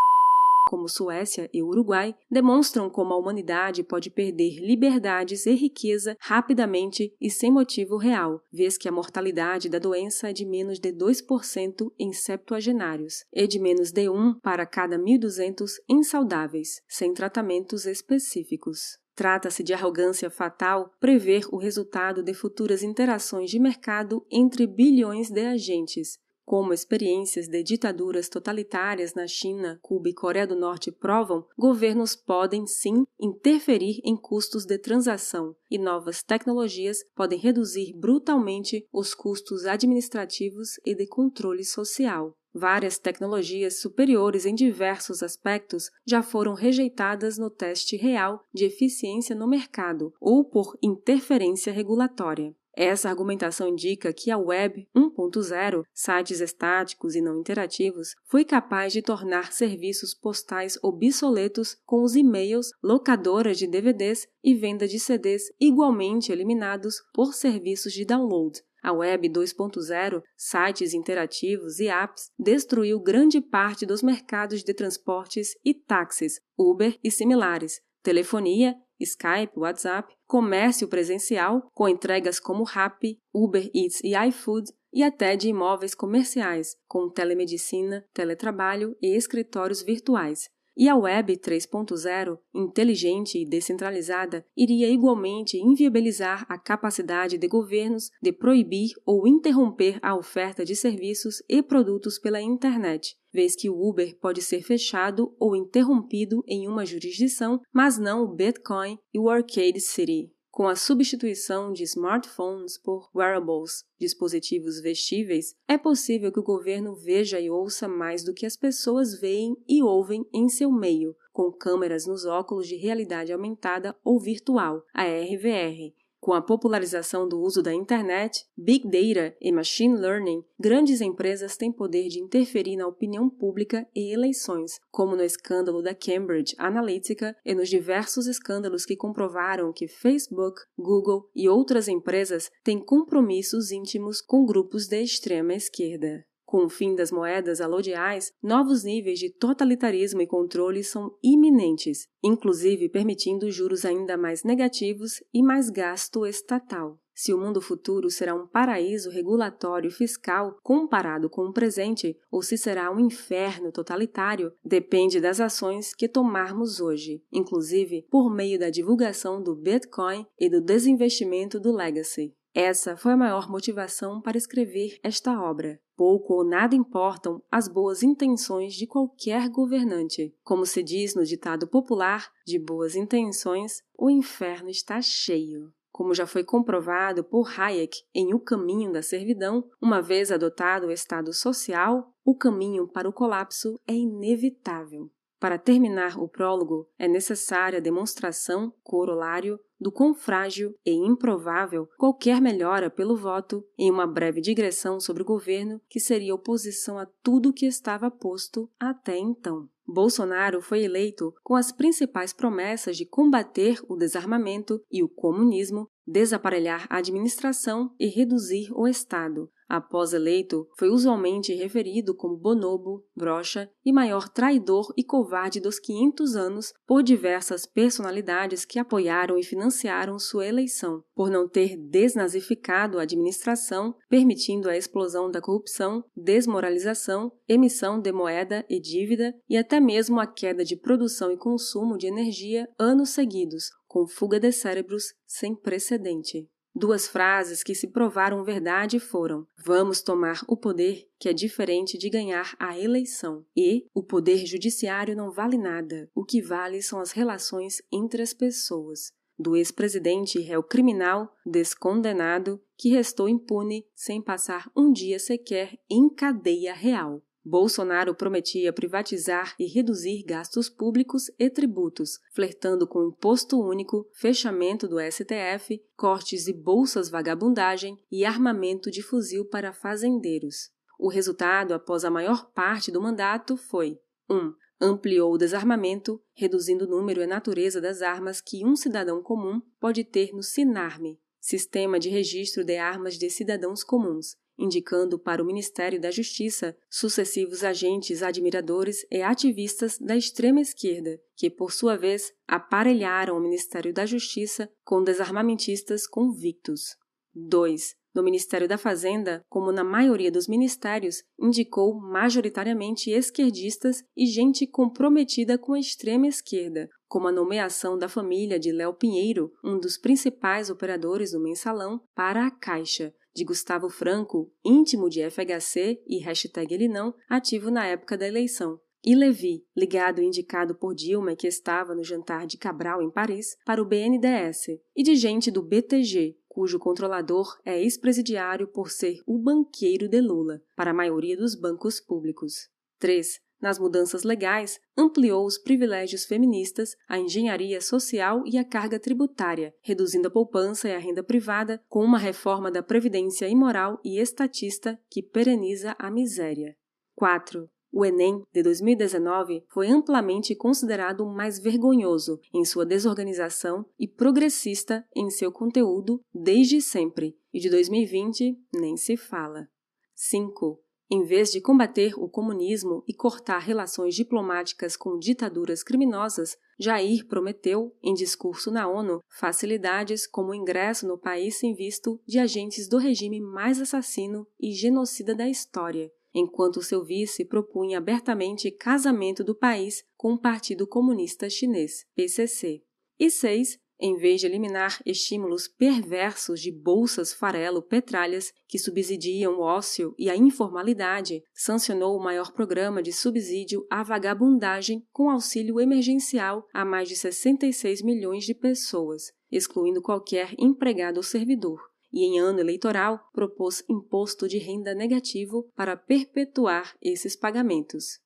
como 0.72 0.88
Suécia 0.88 1.49
e 1.53 1.61
Uruguai, 1.61 2.15
demonstram 2.30 2.89
como 2.89 3.13
a 3.13 3.17
humanidade 3.17 3.84
pode 3.84 4.09
perder 4.09 4.57
liberdades 4.61 5.45
e 5.45 5.51
riqueza 5.51 6.15
rapidamente 6.17 7.13
e 7.19 7.30
sem 7.30 7.51
motivo 7.51 7.97
real, 7.97 8.41
vez 8.49 8.78
que 8.78 8.88
a 8.88 8.91
mortalidade 8.91 9.67
da 9.67 9.80
doença 9.80 10.30
é 10.30 10.34
de 10.34 10.45
menos 10.45 10.80
de 10.80 10.93
2% 10.93 11.91
em 11.99 12.13
septuagenários 12.13 13.26
e 13.34 13.45
de 13.47 13.59
menos 13.59 13.91
de 13.91 14.07
1 14.09 14.39
para 14.39 14.65
cada 14.65 14.97
1.200 14.97 15.72
insaudáveis, 15.89 16.82
sem 16.88 17.13
tratamentos 17.13 17.86
específicos. 17.86 18.97
Trata-se 19.13 19.61
de 19.61 19.74
arrogância 19.74 20.30
fatal 20.30 20.89
prever 20.99 21.43
o 21.51 21.57
resultado 21.57 22.24
de 22.24 22.34
futuras 22.34 22.82
interações 22.82 23.51
de 23.51 23.59
mercado 23.59 24.26
entre 24.32 24.65
bilhões 24.65 25.30
de 25.30 25.45
agentes, 25.45 26.17
como 26.46 26.74
experiências 26.74 27.48
de 27.48 27.64
ditaduras 27.64 28.30
totalitárias 28.30 29.14
na 29.14 29.28
China, 29.28 29.80
Cuba 29.82 30.10
e 30.10 30.14
Coreia 30.14 30.48
do 30.48 30.56
Norte 30.56 30.92
provam, 30.92 31.46
governos 31.58 32.16
podem 32.16 32.66
sim 32.68 33.06
interferir 33.20 34.02
em 34.04 34.16
custos 34.16 34.66
de 34.66 34.78
transação 34.78 35.56
e 35.70 35.78
novas 35.78 36.24
tecnologias 36.24 37.04
podem 37.16 37.39
reduzir 37.39 37.94
brutalmente 37.96 38.86
os 38.92 39.14
custos 39.14 39.66
administrativos 39.66 40.80
e 40.86 40.96
de 40.96 41.08
controle 41.08 41.64
social. 41.64 42.36
Várias 42.54 43.00
tecnologias 43.00 43.80
superiores 43.80 44.46
em 44.46 44.54
diversos 44.54 45.24
aspectos 45.24 45.89
já 46.06 46.22
foram 46.22 46.54
rejeitadas 46.54 47.38
no 47.38 47.50
teste 47.50 47.96
real 47.96 48.44
de 48.54 48.66
eficiência 48.66 49.34
no 49.34 49.48
mercado 49.48 50.14
ou 50.20 50.44
por 50.44 50.78
interferência 50.82 51.72
regulatória. 51.72 52.54
Essa 52.74 53.09
argumentação 53.09 53.67
indica 53.67 54.13
que 54.13 54.32
a 54.32 54.38
Web 54.38 54.88
1.0, 54.95 55.84
sites 55.93 56.39
estáticos 56.39 57.15
e 57.15 57.22
não 57.22 57.39
interativos, 57.39 58.15
foi 58.26 58.45
capaz 58.45 58.93
de 58.93 59.01
tornar 59.01 59.51
serviços 59.51 60.13
postais 60.13 60.80
obsoletos 60.82 61.78
com 61.86 62.01
os 62.03 62.15
e-mails, 62.15 62.72
locadoras 62.82 63.57
de 63.57 63.67
DVDs 63.67 64.28
e 64.43 64.55
venda 64.55 64.88
de 64.88 64.99
CDs 64.99 65.51
igualmente 65.59 66.32
eliminados 66.32 67.01
por 67.13 67.34
serviços 67.34 67.91
de 67.91 68.05
download. 68.05 68.61
A 68.82 68.91
Web 68.91 69.30
2.0, 69.30 70.24
sites 70.36 70.93
interativos 70.93 71.80
e 71.80 71.88
apps, 71.88 72.32
destruiu 72.39 72.99
grande 72.99 73.39
parte 73.39 73.86
dos 73.86 74.01
mercados 74.01 74.63
de 74.63 74.74
transportes 74.74 75.55
e 75.63 75.74
táxis, 75.74 76.39
Uber 76.57 76.97
e 77.03 77.11
similares, 77.11 77.80
telefonia 78.04 78.76
Skype, 78.99 79.58
WhatsApp, 79.58 80.14
comércio 80.28 80.88
presencial, 80.88 81.68
com 81.74 81.89
entregas 81.89 82.39
como 82.39 82.64
Rappi, 82.64 83.20
Uber 83.34 83.70
Eats 83.74 84.02
e 84.04 84.16
iFood, 84.28 84.72
e 84.93 85.04
até 85.04 85.36
de 85.36 85.49
imóveis 85.49 85.95
comerciais, 85.95 86.76
com 86.88 87.10
telemedicina, 87.10 88.06
teletrabalho 88.14 88.95
e 89.02 89.16
escritórios 89.16 89.82
virtuais. 89.82 90.49
E 90.76 90.88
a 90.88 90.95
Web 90.95 91.38
3.0, 91.38 92.39
inteligente 92.53 93.38
e 93.38 93.45
descentralizada, 93.45 94.45
iria 94.55 94.89
igualmente 94.89 95.57
inviabilizar 95.57 96.45
a 96.47 96.57
capacidade 96.57 97.38
de 97.38 97.47
governos 97.47 98.09
de 98.22 98.32
proibir 98.32 98.91
ou 99.05 99.28
interromper 99.28 99.99
a 100.01 100.15
oferta 100.15 100.63
de 100.63 100.76
serviços 100.76 101.43
e 101.49 101.61
produtos 101.61 102.17
pela 102.17 102.41
internet, 102.41 103.17
vez 103.34 103.55
que 103.55 103.69
o 103.69 103.82
Uber 103.82 104.17
pode 104.19 104.41
ser 104.41 104.63
fechado 104.63 105.36
ou 105.38 105.55
interrompido 105.55 106.43
em 106.47 106.67
uma 106.67 106.86
jurisdição, 106.86 107.59
mas 107.74 107.97
não 107.97 108.24
o 108.24 108.34
Bitcoin 108.34 108.97
e 109.13 109.19
o 109.19 109.30
Arcade 109.30 109.82
City. 109.82 110.32
Com 110.52 110.68
a 110.68 110.76
substituição 110.76 111.72
de 111.72 111.84
smartphones 111.84 112.78
por 112.78 113.10
wearables, 113.16 113.86
dispositivos 113.97 114.82
vestíveis, 114.82 115.56
é 115.66 115.78
possível 115.78 116.30
que 116.30 116.41
o 116.41 116.43
governo 116.43 116.93
veja 116.93 117.39
e 117.39 117.49
ouça 117.49 117.88
mais 117.88 118.22
do 118.22 118.34
que 118.34 118.45
as 118.45 118.58
pessoas 118.58 119.18
veem 119.18 119.56
e 119.66 119.82
ouvem 119.82 120.28
em 120.34 120.49
seu 120.49 120.70
meio, 120.70 121.16
com 121.32 121.54
câmeras 121.54 122.06
nos 122.06 122.26
óculos 122.26 122.68
de 122.68 122.76
realidade 122.76 123.32
aumentada 123.32 123.95
ou 124.04 124.20
virtual, 124.20 124.84
a 124.93 125.04
RVR, 125.04 125.93
com 126.22 126.34
a 126.34 126.41
popularização 126.41 127.28
do 127.28 127.41
uso 127.41 127.63
da 127.63 127.74
internet, 127.74 128.45
big 128.55 128.88
data 128.88 129.36
e 129.41 129.51
machine 129.51 129.97
learning, 129.97 130.45
grandes 130.59 131.01
empresas 131.01 131.57
têm 131.57 131.72
poder 131.72 132.07
de 132.09 132.19
interferir 132.19 132.78
na 132.78 132.88
opinião 132.88 133.28
pública 133.28 133.88
e 133.95 134.13
eleições, 134.13 134.80
como 134.91 135.15
no 135.15 135.24
escândalo 135.24 135.82
da 135.82 135.95
Cambridge 135.95 136.55
Analytica 136.59 137.36
e 137.43 137.55
nos 137.55 137.67
diversos 137.67 138.28
escândalos 138.28 138.86
que 138.86 138.95
comprovaram 138.95 139.74
que 139.74 139.88
Facebook, 139.88 140.61
Google 140.78 141.28
e 141.36 141.49
outras 141.49 141.88
empresas 141.88 142.51
têm 142.63 142.80
compromissos 142.80 143.72
íntimos 143.72 144.22
com 144.22 144.45
grupos 144.45 144.88
de 144.88 145.01
extrema 145.01 145.55
esquerda. 145.55 146.24
Com 146.52 146.66
o 146.66 146.70
fim 146.70 146.95
das 146.95 147.14
moedas 147.14 147.62
alodiais, 147.62 148.34
novos 148.43 148.84
níveis 148.84 149.18
de 149.18 149.30
totalitarismo 149.30 150.20
e 150.22 150.28
controle 150.28 150.84
são 150.84 151.18
iminentes, 151.24 152.10
inclusive 152.22 152.89
permitindo 152.89 153.49
juros 153.49 153.86
ainda 153.86 154.18
mais 154.18 154.43
negativos 154.43 155.24
e 155.34 155.41
mais 155.41 155.70
gasto 155.70 156.26
estatal. 156.26 156.99
Se 157.16 157.34
o 157.34 157.38
mundo 157.38 157.62
futuro 157.62 158.10
será 158.10 158.36
um 158.36 158.45
paraíso 158.45 159.10
regulatório 159.10 159.89
fiscal 159.89 160.58
comparado 160.62 161.30
com 161.30 161.43
o 161.43 161.54
presente, 161.54 162.18
ou 162.30 162.41
se 162.41 162.58
será 162.58 162.91
um 162.91 162.99
inferno 162.99 163.72
totalitário, 163.72 164.52
depende 164.62 165.22
das 165.22 165.39
ações 165.39 165.93
que 165.93 166.10
tomarmos 166.10 166.82
hoje, 166.82 167.24
inclusive 167.32 168.06
por 168.12 168.30
meio 168.30 168.60
da 168.60 168.70
divulgação 168.70 169.41
do 169.41 169.56
Bitcoin 169.56 170.26
e 170.38 170.49
do 170.49 170.60
desinvestimento 170.60 171.62
do 171.62 171.72
Legacy. 171.72 172.36
Essa 172.54 172.97
foi 172.97 173.14
a 173.14 173.18
maior 173.18 173.49
motivação 173.49 174.22
para 174.22 174.38
escrever 174.38 174.99
esta 175.02 175.41
obra. 175.41 175.80
Pouco 175.95 176.34
ou 176.34 176.43
nada 176.43 176.76
importam 176.76 177.41
as 177.49 177.70
boas 177.70 178.04
intenções 178.04 178.74
de 178.74 178.86
qualquer 178.86 179.47
governante. 179.49 180.36
Como 180.43 180.66
se 180.66 180.84
diz 180.84 181.16
no 181.16 181.24
ditado 181.24 181.66
popular, 181.66 182.30
de 182.45 182.60
boas 182.60 182.95
intenções, 182.95 183.82
o 183.97 184.10
inferno 184.10 184.70
está 184.70 185.02
cheio. 185.02 185.72
Como 185.91 186.14
já 186.14 186.26
foi 186.26 186.43
comprovado 186.43 187.24
por 187.24 187.47
Hayek 187.58 187.97
em 188.14 188.34
O 188.34 188.39
Caminho 188.39 188.91
da 188.91 189.02
Servidão, 189.02 189.70
uma 189.80 190.02
vez 190.02 190.32
adotado 190.32 190.88
o 190.88 190.91
estado 190.91 191.32
social, 191.34 192.14
o 192.26 192.36
caminho 192.36 192.88
para 192.88 193.08
o 193.08 193.14
colapso 193.14 193.80
é 193.88 193.93
inevitável. 193.93 195.10
Para 195.39 195.58
terminar 195.58 196.20
o 196.20 196.28
prólogo, 196.28 196.88
é 196.99 197.08
necessária 197.08 197.80
a 197.80 197.82
demonstração, 197.82 198.74
corolário, 198.84 199.60
do 199.82 199.92
quão 199.92 200.14
frágil 200.14 200.76
e 200.86 200.92
improvável 200.92 201.90
qualquer 201.98 202.40
melhora 202.40 202.88
pelo 202.88 203.18
voto 203.18 203.66
em 203.76 203.90
uma 203.90 204.06
breve 204.06 204.40
digressão 204.40 205.00
sobre 205.00 205.24
o 205.24 205.26
governo 205.26 205.82
que 205.90 206.00
seria 206.00 206.36
oposição 206.36 207.00
a 207.00 207.08
tudo 207.24 207.52
que 207.52 207.66
estava 207.66 208.12
posto 208.12 208.70
até 208.80 209.18
então. 209.18 209.68
Bolsonaro 209.88 210.62
foi 210.62 210.84
eleito 210.84 211.34
com 211.44 211.56
as 211.56 211.72
principais 211.72 212.32
promessas 212.32 212.96
de 212.96 213.06
combater 213.06 213.82
o 213.90 213.96
desarmamento 213.96 214.82
e 214.90 215.04
o 215.04 215.10
comunismo, 215.10 215.88
desaparelhar 216.08 216.86
a 216.90 216.98
administração 216.98 217.94
e 218.00 218.08
reduzir 218.08 218.72
o 218.74 218.88
Estado, 218.88 219.50
Após 219.74 220.11
eleito, 220.11 220.67
foi 220.78 220.89
usualmente 220.89 221.53
referido 221.53 222.13
como 222.13 222.36
bonobo, 222.36 223.05
brocha 223.15 223.72
e 223.86 223.93
maior 223.93 224.28
traidor 224.28 224.91
e 224.97 225.01
covarde 225.01 225.61
dos 225.61 225.80
500 225.80 226.36
anos 226.36 226.74
por 226.86 227.01
diversas 227.01 227.65
personalidades 227.65 228.65
que 228.65 228.78
apoiaram 228.78 229.38
e 229.38 229.43
financiaram 229.43 230.19
sua 230.19 230.45
eleição, 230.45 231.01
por 231.15 231.30
não 231.30 231.47
ter 231.47 231.78
desnazificado 231.78 232.99
a 232.99 233.03
administração, 233.03 233.95
permitindo 234.09 234.69
a 234.69 234.76
explosão 234.76 235.32
da 235.32 235.39
corrupção, 235.39 236.03
desmoralização, 236.17 237.32
emissão 237.47 237.97
de 237.97 238.11
moeda 238.11 238.65
e 238.69 238.78
dívida 238.78 239.34
e 239.47 239.55
até 239.55 239.80
mesmo 239.80 240.19
a 240.19 240.28
queda 240.28 240.65
de 240.65 240.76
produção 240.76 241.32
e 241.32 241.38
consumo 241.38 241.97
de 241.97 242.07
energia 242.07 242.67
anos 242.78 243.11
seguidos, 243.11 243.69
com 243.88 244.05
fuga 244.05 244.38
de 244.38 244.51
cérebros 244.51 245.13
sem 245.26 245.55
precedente. 245.55 246.49
Duas 246.74 247.05
frases 247.05 247.63
que 247.63 247.76
se 247.76 247.88
provaram 247.88 248.43
verdade 248.43 248.99
foram: 248.99 249.45
Vamos 249.57 250.01
tomar 250.01 250.41
o 250.47 250.55
poder, 250.55 251.07
que 251.19 251.28
é 251.28 251.34
diferente 251.34 251.97
de 251.97 252.09
ganhar 252.09 252.55
a 252.57 252.80
eleição. 252.80 253.45
E 253.55 253.86
o 253.93 254.01
poder 254.01 254.45
judiciário 254.45 255.15
não 255.15 255.32
vale 255.32 255.57
nada. 255.57 256.09
O 256.15 256.24
que 256.24 256.41
vale 256.41 256.82
são 256.82 256.99
as 256.99 257.11
relações 257.11 257.82
entre 257.91 258.22
as 258.22 258.34
pessoas. 258.34 259.11
Do 259.38 259.55
ex-presidente 259.55 260.39
réu 260.39 260.61
criminal, 260.61 261.36
descondenado, 261.45 262.61
que 262.78 262.89
restou 262.89 263.28
impune 263.28 263.86
sem 263.95 264.22
passar 264.22 264.69
um 264.76 264.93
dia 264.93 265.19
sequer 265.19 265.78
em 265.89 266.07
cadeia 266.07 266.74
real. 266.74 267.24
Bolsonaro 267.44 268.14
prometia 268.14 268.72
privatizar 268.72 269.56
e 269.58 269.66
reduzir 269.66 270.24
gastos 270.24 270.70
públicos 270.70 271.32
e 271.39 271.50
tributos, 271.50 272.20
flertando 272.32 272.88
com 272.88 273.08
imposto 273.08 273.60
único, 273.60 274.08
fechamento 274.14 274.88
do 274.88 274.98
STF, 275.00 275.84
cortes 275.96 276.48
e 276.48 276.54
bolsas 276.54 277.10
vagabundagem 277.10 277.98
e 278.12 278.24
armamento 278.24 278.92
de 278.92 279.02
fuzil 279.02 279.44
para 279.46 279.74
fazendeiros. 279.74 280.70
O 281.00 281.10
resultado, 281.10 281.74
após 281.74 282.06
a 282.06 282.12
maior 282.12 282.52
parte 282.52 282.92
do 282.92 283.02
mandato, 283.02 283.58
foi 283.58 284.00
1. 284.30 284.36
Um, 284.36 284.54
Ampliou 284.84 285.32
o 285.32 285.38
desarmamento, 285.38 286.20
reduzindo 286.34 286.86
o 286.86 286.88
número 286.88 287.22
e 287.22 287.24
a 287.24 287.28
natureza 287.28 287.80
das 287.80 288.02
armas 288.02 288.42
que 288.42 288.66
um 288.66 288.76
cidadão 288.76 289.22
comum 289.22 289.62
pode 289.80 290.04
ter 290.04 290.34
no 290.34 290.42
SINARME, 290.42 291.20
Sistema 291.39 292.00
de 292.00 292.10
Registro 292.10 292.64
de 292.64 292.78
Armas 292.78 293.16
de 293.16 293.30
Cidadãos 293.30 293.84
Comuns, 293.84 294.38
indicando 294.62 295.18
para 295.18 295.41
o 295.41 295.45
Ministério 295.45 295.99
da 295.99 296.12
Justiça 296.12 296.78
sucessivos 296.89 297.64
agentes 297.64 298.22
admiradores 298.22 299.05
e 299.09 299.22
ativistas 299.22 299.97
da 299.97 300.16
extrema 300.16 300.62
esquerda, 300.62 301.20
que, 301.36 301.49
por 301.49 301.72
sua 301.72 301.97
vez, 301.97 302.32
aparelharam 302.47 303.36
o 303.36 303.41
Ministério 303.41 303.91
da 303.91 304.05
Justiça 304.05 304.70
com 304.84 305.03
desarmamentistas 305.03 306.05
convictos. 306.05 306.95
2. 307.34 307.95
No 308.14 308.22
Ministério 308.22 308.68
da 308.68 308.78
Fazenda, 308.78 309.41
como 309.49 309.72
na 309.72 309.86
maioria 309.86 310.30
dos 310.30 310.47
ministérios, 310.47 311.24
indicou 311.39 311.97
majoritariamente 311.99 313.09
esquerdistas 313.09 314.03
e 314.16 314.26
gente 314.26 314.68
comprometida 314.68 315.57
com 315.57 315.74
a 315.74 315.80
extrema 315.80 316.28
esquerda, 316.28 316.89
como 317.07 317.30
a 317.30 317.32
nomeação 317.32 317.97
da 317.97 318.09
família 318.09 318.59
de 318.59 318.72
Léo 318.72 318.93
Pinheiro, 318.93 319.51
um 319.64 319.80
dos 319.80 319.97
principais 319.97 320.70
operadores 320.70 321.32
do 321.32 321.39
mensalão, 321.39 322.01
para 322.14 322.45
a 322.45 322.51
Caixa, 322.51 323.14
de 323.36 323.44
Gustavo 323.44 323.90
Franco, 323.90 324.52
íntimo 324.64 325.10
de 325.10 325.22
FHC 325.30 326.02
e 326.08 326.20
hashtag 326.20 326.74
ele 326.74 326.88
não, 326.88 327.14
ativo 327.30 327.70
na 327.70 327.86
época 327.86 328.18
da 328.18 328.28
eleição. 328.28 328.80
E 329.04 329.16
Levi, 329.16 329.66
ligado 329.76 330.22
e 330.22 330.26
indicado 330.26 330.76
por 330.76 330.94
Dilma 330.94 331.36
que 331.36 331.48
estava 331.48 331.96
no 331.96 332.04
jantar 332.04 332.46
de 332.46 332.58
Cabral 332.58 333.02
em 333.02 333.10
Paris, 333.10 333.58
para 333.66 333.82
o 333.82 333.86
BNDES, 333.86 334.80
e 334.96 335.02
de 335.02 335.16
gente 335.16 335.50
do 335.50 335.64
BTG, 335.64 336.38
cujo 336.48 336.78
controlador 336.78 337.58
é 337.66 337.82
ex-presidiário 337.82 338.68
por 338.68 338.92
ser 338.92 339.20
o 339.26 339.40
banqueiro 339.40 340.08
de 340.08 340.22
Lula, 340.22 340.62
para 340.76 340.92
a 340.92 340.94
maioria 340.94 341.36
dos 341.36 341.56
bancos 341.56 342.00
públicos. 342.00 342.70
3. 343.00 343.40
Nas 343.62 343.78
mudanças 343.78 344.24
legais, 344.24 344.80
ampliou 344.97 345.45
os 345.45 345.57
privilégios 345.57 346.26
feministas, 346.26 346.95
a 347.07 347.20
engenharia 347.20 347.80
social 347.80 348.41
e 348.45 348.57
a 348.57 348.66
carga 348.66 348.99
tributária, 348.99 349.74
reduzindo 349.82 350.28
a 350.28 350.32
poupança 350.32 350.89
e 350.89 350.95
a 350.95 350.97
renda 350.97 351.24
privada, 351.24 351.80
com 351.88 352.03
uma 352.03 352.18
reforma 352.18 352.72
da 352.72 352.82
previdência 352.82 353.47
imoral 353.47 353.99
e 354.03 354.18
estatista 354.18 354.99
que 355.09 355.22
pereniza 355.22 355.95
a 355.99 356.09
miséria. 356.09 356.76
4. 357.16 357.70
O 357.93 358.05
Enem 358.05 358.41
de 358.53 358.64
2019 358.64 359.66
foi 359.68 359.89
amplamente 359.89 360.55
considerado 360.55 361.22
o 361.22 361.30
mais 361.30 361.59
vergonhoso 361.59 362.39
em 362.53 362.64
sua 362.64 362.86
desorganização 362.86 363.86
e 363.99 364.07
progressista 364.07 365.05
em 365.14 365.30
seu 365.30 365.51
conteúdo 365.51 366.24
desde 366.34 366.82
sempre, 366.82 367.38
e 367.53 367.59
de 367.59 367.70
2020 367.70 368.57
nem 368.74 368.95
se 368.95 369.18
fala. 369.18 369.68
5. 370.16 370.82
Em 371.14 371.26
vez 371.26 371.51
de 371.51 371.59
combater 371.59 372.18
o 372.18 372.30
comunismo 372.30 373.03
e 373.05 373.14
cortar 373.14 373.59
relações 373.59 374.16
diplomáticas 374.16 374.95
com 374.95 375.20
ditaduras 375.20 375.84
criminosas, 375.84 376.57
Jair 376.80 377.28
prometeu, 377.28 377.93
em 378.01 378.14
discurso 378.14 378.72
na 378.72 378.88
ONU, 378.88 379.20
facilidades 379.28 380.26
como 380.26 380.55
ingresso 380.55 381.05
no 381.05 381.18
país 381.18 381.59
sem 381.59 381.74
visto 381.74 382.18
de 382.26 382.39
agentes 382.39 382.88
do 382.88 382.97
regime 382.97 383.41
mais 383.41 383.82
assassino 383.82 384.47
e 384.57 384.72
genocida 384.72 385.36
da 385.36 385.49
história, 385.49 386.09
enquanto 386.34 386.82
seu 386.82 387.03
vice 387.03 387.43
propunha 387.43 387.97
abertamente 387.97 388.72
casamento 388.72 389.43
do 389.43 389.53
país 389.53 390.05
com 390.16 390.32
o 390.32 390.39
Partido 390.39 390.88
Comunista 390.88 391.49
Chinês, 391.49 392.05
PCC. 392.16 392.82
E 393.20 393.30
seis, 393.30 393.78
em 394.02 394.18
vez 394.18 394.41
de 394.41 394.47
eliminar 394.47 394.99
estímulos 395.06 395.68
perversos 395.68 396.60
de 396.60 396.72
bolsas 396.72 397.32
farelo-petralhas 397.32 398.52
que 398.68 398.80
subsidiam 398.80 399.60
o 399.60 399.62
ócio 399.62 400.16
e 400.18 400.28
a 400.30 400.36
informalidade, 400.36 401.43
sancionou 401.54 402.18
o 402.18 402.24
maior 402.24 402.52
programa 402.52 403.04
de 403.04 403.14
subsídio 403.14 403.86
à 403.91 404.02
vagabundagem 404.02 405.06
com 405.12 405.30
auxílio 405.30 405.80
emergencial 405.80 406.66
a 406.74 406.84
mais 406.84 407.08
de 407.08 407.16
66 407.16 408.02
milhões 408.02 408.43
de 408.43 408.56
pessoas, 408.56 409.32
excluindo 409.52 410.02
qualquer 410.02 410.56
empregado 410.58 411.18
ou 411.18 411.24
servidor. 411.24 411.80
E 412.12 412.26
em 412.26 412.39
ano 412.39 412.60
eleitoral 412.60 413.22
propôs 413.32 413.84
imposto 413.88 414.47
de 414.47 414.58
renda 414.58 414.95
negativo 414.95 415.70
para 415.76 415.95
perpetuar 415.95 416.97
esses 417.02 417.36
pagamentos. 417.36 418.20